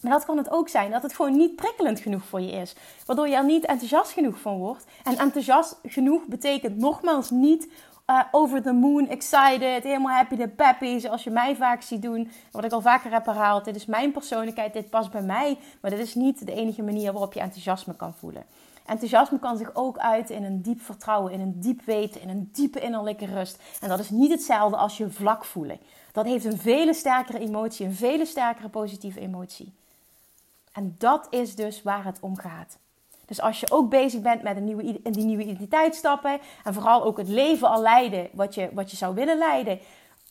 Maar 0.00 0.12
dat 0.12 0.24
kan 0.24 0.36
het 0.36 0.50
ook 0.50 0.68
zijn 0.68 0.90
dat 0.90 1.02
het 1.02 1.14
gewoon 1.14 1.36
niet 1.36 1.56
prikkelend 1.56 2.00
genoeg 2.00 2.24
voor 2.24 2.40
je 2.40 2.52
is. 2.52 2.76
Waardoor 3.06 3.28
je 3.28 3.36
er 3.36 3.44
niet 3.44 3.64
enthousiast 3.64 4.12
genoeg 4.12 4.38
van 4.38 4.58
wordt. 4.58 4.84
En 5.04 5.18
enthousiast 5.18 5.78
genoeg 5.82 6.26
betekent 6.26 6.76
nogmaals 6.76 7.30
niet 7.30 7.68
uh, 8.10 8.20
over 8.30 8.62
the 8.62 8.72
moon, 8.72 9.08
excited, 9.08 9.82
helemaal 9.82 10.16
happy 10.16 10.36
de 10.36 10.48
peppy, 10.48 10.98
zoals 10.98 11.24
je 11.24 11.30
mij 11.30 11.56
vaak 11.56 11.82
ziet 11.82 12.02
doen. 12.02 12.30
Wat 12.50 12.64
ik 12.64 12.72
al 12.72 12.80
vaker 12.80 13.12
heb 13.12 13.26
herhaald, 13.26 13.64
dit 13.64 13.76
is 13.76 13.86
mijn 13.86 14.12
persoonlijkheid, 14.12 14.72
dit 14.72 14.90
past 14.90 15.10
bij 15.10 15.22
mij. 15.22 15.58
Maar 15.80 15.90
dit 15.90 16.00
is 16.00 16.14
niet 16.14 16.46
de 16.46 16.52
enige 16.52 16.82
manier 16.82 17.12
waarop 17.12 17.32
je 17.32 17.40
enthousiasme 17.40 17.96
kan 17.96 18.14
voelen. 18.18 18.44
Enthousiasme 18.88 19.38
kan 19.38 19.56
zich 19.56 19.70
ook 19.74 19.98
uiten 19.98 20.34
in 20.34 20.44
een 20.44 20.62
diep 20.62 20.80
vertrouwen, 20.80 21.32
in 21.32 21.40
een 21.40 21.60
diep 21.60 21.82
weten, 21.84 22.20
in 22.20 22.28
een 22.28 22.50
diepe 22.52 22.80
innerlijke 22.80 23.26
rust. 23.26 23.62
En 23.80 23.88
dat 23.88 23.98
is 23.98 24.10
niet 24.10 24.30
hetzelfde 24.30 24.76
als 24.76 24.96
je 24.96 25.10
vlak 25.10 25.44
voelen. 25.44 25.78
Dat 26.12 26.26
heeft 26.26 26.44
een 26.44 26.58
vele 26.58 26.94
sterkere 26.94 27.38
emotie, 27.38 27.86
een 27.86 27.94
vele 27.94 28.26
sterkere 28.26 28.68
positieve 28.68 29.20
emotie. 29.20 29.72
En 30.72 30.94
dat 30.98 31.26
is 31.30 31.54
dus 31.54 31.82
waar 31.82 32.04
het 32.04 32.18
om 32.20 32.36
gaat. 32.36 32.78
Dus 33.26 33.40
als 33.40 33.60
je 33.60 33.70
ook 33.70 33.90
bezig 33.90 34.20
bent 34.20 34.42
met 34.42 34.56
een 34.56 34.64
nieuwe, 34.64 35.00
die 35.02 35.24
nieuwe 35.24 35.42
identiteit 35.42 35.94
stappen 35.94 36.40
en 36.64 36.74
vooral 36.74 37.04
ook 37.04 37.16
het 37.16 37.28
leven 37.28 37.68
al 37.68 37.82
leiden 37.82 38.28
wat 38.32 38.54
je, 38.54 38.68
wat 38.72 38.90
je 38.90 38.96
zou 38.96 39.14
willen 39.14 39.38
leiden, 39.38 39.80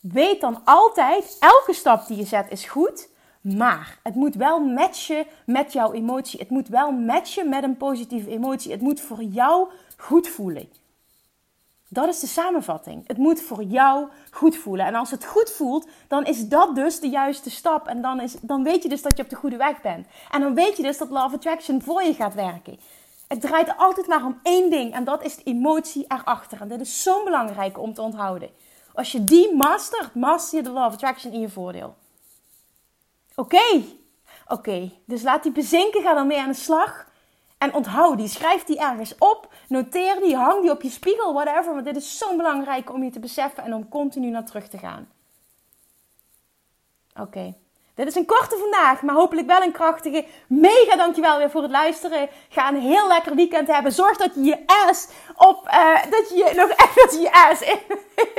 weet 0.00 0.40
dan 0.40 0.60
altijd, 0.64 1.36
elke 1.40 1.72
stap 1.72 2.06
die 2.06 2.16
je 2.16 2.24
zet 2.24 2.50
is 2.50 2.64
goed, 2.64 3.08
maar 3.40 3.98
het 4.02 4.14
moet 4.14 4.34
wel 4.34 4.60
matchen 4.60 5.26
met 5.46 5.72
jouw 5.72 5.92
emotie. 5.92 6.40
Het 6.40 6.50
moet 6.50 6.68
wel 6.68 6.90
matchen 6.90 7.48
met 7.48 7.62
een 7.62 7.76
positieve 7.76 8.30
emotie. 8.30 8.72
Het 8.72 8.80
moet 8.80 9.00
voor 9.00 9.22
jou 9.22 9.68
goed 9.96 10.28
voelen. 10.28 10.68
Dat 11.88 12.08
is 12.08 12.20
de 12.20 12.26
samenvatting. 12.26 13.06
Het 13.06 13.16
moet 13.16 13.40
voor 13.40 13.62
jou 13.62 14.08
goed 14.30 14.56
voelen. 14.56 14.86
En 14.86 14.94
als 14.94 15.10
het 15.10 15.24
goed 15.24 15.50
voelt, 15.50 15.88
dan 16.08 16.24
is 16.24 16.48
dat 16.48 16.74
dus 16.74 17.00
de 17.00 17.08
juiste 17.08 17.50
stap. 17.50 17.86
En 17.86 18.02
dan, 18.02 18.20
is, 18.20 18.36
dan 18.40 18.62
weet 18.62 18.82
je 18.82 18.88
dus 18.88 19.02
dat 19.02 19.16
je 19.16 19.22
op 19.22 19.28
de 19.28 19.36
goede 19.36 19.56
weg 19.56 19.80
bent. 19.80 20.06
En 20.30 20.40
dan 20.40 20.54
weet 20.54 20.76
je 20.76 20.82
dus 20.82 20.98
dat 20.98 21.10
Love 21.10 21.34
Attraction 21.34 21.82
voor 21.82 22.02
je 22.02 22.14
gaat 22.14 22.34
werken. 22.34 22.78
Het 23.28 23.40
draait 23.40 23.76
altijd 23.76 24.06
maar 24.06 24.24
om 24.24 24.38
één 24.42 24.70
ding. 24.70 24.92
En 24.94 25.04
dat 25.04 25.24
is 25.24 25.36
de 25.36 25.42
emotie 25.42 26.04
erachter. 26.08 26.60
En 26.60 26.68
dit 26.68 26.80
is 26.80 27.02
zo 27.02 27.24
belangrijk 27.24 27.78
om 27.78 27.94
te 27.94 28.02
onthouden. 28.02 28.50
Als 28.94 29.12
je 29.12 29.24
die 29.24 29.54
mastert, 29.54 30.14
master 30.14 30.58
je 30.58 30.64
de 30.64 30.70
Love 30.70 30.94
Attraction 30.94 31.32
in 31.32 31.40
je 31.40 31.48
voordeel. 31.48 31.94
Oké, 33.38 33.82
oké. 34.46 34.90
Dus 35.04 35.22
laat 35.22 35.42
die 35.42 35.52
bezinken, 35.52 36.02
ga 36.02 36.14
dan 36.14 36.26
mee 36.26 36.40
aan 36.40 36.48
de 36.48 36.54
slag. 36.54 37.06
En 37.58 37.74
onthoud 37.74 38.18
die, 38.18 38.28
schrijf 38.28 38.64
die 38.64 38.78
ergens 38.78 39.14
op, 39.18 39.54
noteer 39.68 40.20
die, 40.20 40.36
hang 40.36 40.62
die 40.62 40.70
op 40.70 40.82
je 40.82 40.90
spiegel, 40.90 41.32
whatever. 41.32 41.72
Want 41.72 41.84
dit 41.84 41.96
is 41.96 42.18
zo 42.18 42.36
belangrijk 42.36 42.92
om 42.92 43.04
je 43.04 43.10
te 43.10 43.20
beseffen 43.20 43.64
en 43.64 43.74
om 43.74 43.88
continu 43.88 44.30
naar 44.30 44.44
terug 44.44 44.68
te 44.68 44.78
gaan. 44.78 45.08
Oké. 47.14 47.54
Dit 47.98 48.06
is 48.06 48.14
een 48.14 48.26
korte 48.26 48.56
vandaag, 48.56 49.02
maar 49.02 49.14
hopelijk 49.14 49.46
wel 49.46 49.62
een 49.62 49.72
krachtige. 49.72 50.24
Mega 50.46 50.96
dankjewel 50.96 51.38
weer 51.38 51.50
voor 51.50 51.62
het 51.62 51.70
luisteren. 51.70 52.28
Ga 52.48 52.68
een 52.68 52.80
heel 52.80 53.08
lekker 53.08 53.34
weekend 53.34 53.68
hebben. 53.68 53.92
Zorg 53.92 54.16
dat 54.16 54.34
je 54.34 54.44
je 54.44 54.58
ass 54.66 55.08
op, 55.36 55.66
uh, 55.66 56.02
dat 56.10 56.28
je 56.28 56.52
nog 56.56 56.70
even 56.84 57.20
je 57.20 57.32
ass 57.32 57.60
in. 57.60 57.78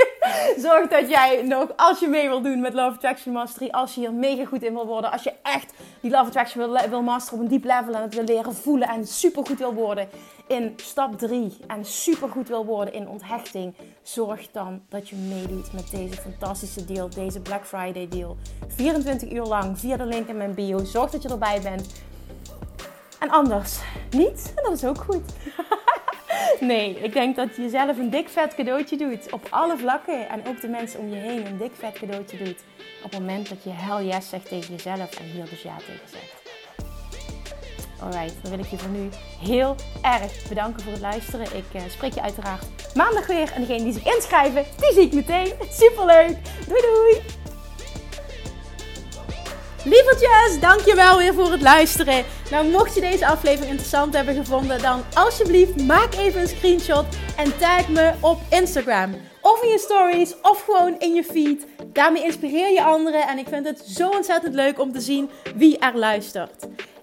Zorg 0.65 0.87
dat 0.87 1.09
jij 1.09 1.41
nog, 1.41 1.67
als 1.75 1.99
je 1.99 2.07
mee 2.07 2.27
wil 2.27 2.41
doen 2.41 2.59
met 2.59 2.73
Love 2.73 2.95
Attraction 2.95 3.33
Mastery, 3.33 3.69
als 3.69 3.93
je 3.93 3.99
hier 3.99 4.13
mega 4.13 4.45
goed 4.45 4.63
in 4.63 4.73
wil 4.73 4.85
worden, 4.85 5.11
als 5.11 5.23
je 5.23 5.33
echt 5.43 5.73
die 6.01 6.11
Love 6.11 6.25
Attraction 6.25 6.71
wil, 6.71 6.89
wil 6.89 7.01
masteren 7.01 7.39
op 7.39 7.43
een 7.45 7.51
diep 7.51 7.63
level 7.63 7.93
en 7.93 8.01
het 8.01 8.15
wil 8.15 8.23
leren 8.23 8.55
voelen 8.55 8.87
en 8.87 9.07
super 9.07 9.45
goed 9.45 9.59
wil 9.59 9.73
worden 9.73 10.09
in 10.49 10.73
stap 10.75 11.17
3 11.17 11.57
en 11.67 11.85
super 11.85 12.29
goed 12.29 12.47
wil 12.47 12.65
worden 12.65 12.93
in 12.93 13.07
onthechting, 13.07 13.73
zorg 14.01 14.51
dan 14.51 14.81
dat 14.89 15.09
je 15.09 15.15
meedoet 15.15 15.73
met 15.73 15.91
deze 15.91 16.21
fantastische 16.21 16.85
deal, 16.85 17.09
deze 17.09 17.39
Black 17.39 17.65
Friday 17.65 18.07
deal. 18.07 18.37
24 18.67 19.31
uur 19.31 19.43
lang 19.43 19.79
via 19.79 19.97
de 19.97 20.05
link 20.05 20.27
in 20.27 20.37
mijn 20.37 20.53
bio. 20.53 20.83
Zorg 20.83 21.11
dat 21.11 21.21
je 21.21 21.29
erbij 21.29 21.61
bent. 21.61 22.03
En 23.19 23.29
anders 23.29 23.79
niet. 24.09 24.53
Dat 24.55 24.71
is 24.71 24.85
ook 24.85 24.97
goed. 24.97 25.23
nee, 26.59 26.99
ik 26.99 27.13
denk 27.13 27.35
dat 27.35 27.55
je 27.55 27.61
jezelf 27.61 27.97
een 27.97 28.09
dik 28.09 28.29
vet 28.29 28.55
cadeautje 28.55 28.97
doet. 28.97 29.31
Op 29.31 29.47
alle 29.49 29.77
vlakken. 29.77 30.29
En 30.29 30.47
ook 30.47 30.61
de 30.61 30.67
mensen 30.67 30.99
om 30.99 31.09
je 31.09 31.15
heen 31.15 31.45
een 31.45 31.57
dik 31.57 31.73
vet 31.73 31.99
cadeautje 31.99 32.37
doet. 32.37 32.63
Op 33.03 33.11
het 33.11 33.19
moment 33.19 33.49
dat 33.49 33.63
je 33.63 33.69
hell 33.69 34.05
yes 34.05 34.29
zegt 34.29 34.47
tegen 34.47 34.75
jezelf 34.75 35.19
en 35.19 35.25
hier 35.25 35.49
dus 35.49 35.61
ja 35.61 35.77
tegen 35.77 36.09
zegt. 36.09 36.48
Alright, 38.01 38.33
dan 38.41 38.51
wil 38.51 38.59
ik 38.59 38.69
je 38.69 38.77
voor 38.77 38.89
nu 38.89 39.09
heel 39.39 39.75
erg 40.01 40.47
bedanken 40.49 40.83
voor 40.83 40.91
het 40.91 41.01
luisteren. 41.01 41.45
Ik 41.45 41.65
uh, 41.75 41.81
spreek 41.89 42.13
je 42.13 42.21
uiteraard 42.21 42.65
maandag 42.95 43.27
weer. 43.27 43.51
En 43.53 43.61
degene 43.61 43.83
die 43.83 43.93
zich 43.93 44.15
inschrijven, 44.15 44.65
die 44.77 44.93
zie 44.93 45.01
ik 45.01 45.13
meteen. 45.13 45.53
Superleuk. 45.71 46.37
Doei 46.67 46.81
doei. 46.81 47.21
Lievertjes, 49.83 50.59
dankjewel 50.59 51.17
weer 51.17 51.33
voor 51.33 51.51
het 51.51 51.61
luisteren. 51.61 52.23
Nou, 52.51 52.67
mocht 52.67 52.95
je 52.95 53.01
deze 53.01 53.27
aflevering 53.27 53.69
interessant 53.69 54.13
hebben 54.13 54.35
gevonden, 54.35 54.81
dan 54.81 55.03
alsjeblieft 55.13 55.81
maak 55.81 56.13
even 56.13 56.41
een 56.41 56.47
screenshot 56.47 57.05
en 57.37 57.57
tag 57.57 57.87
me 57.87 58.13
op 58.19 58.39
Instagram. 58.49 59.15
Of 59.41 59.63
in 59.63 59.69
je 59.69 59.79
stories, 59.79 60.35
of 60.41 60.63
gewoon 60.63 60.99
in 60.99 61.13
je 61.13 61.23
feed. 61.23 61.65
Daarmee 61.93 62.23
inspireer 62.23 62.71
je 62.71 62.83
anderen 62.83 63.27
en 63.27 63.37
ik 63.37 63.47
vind 63.47 63.65
het 63.65 63.79
zo 63.87 64.09
ontzettend 64.09 64.53
leuk 64.53 64.79
om 64.79 64.91
te 64.91 65.01
zien 65.01 65.29
wie 65.55 65.77
er 65.77 65.97
luistert. 65.97 66.67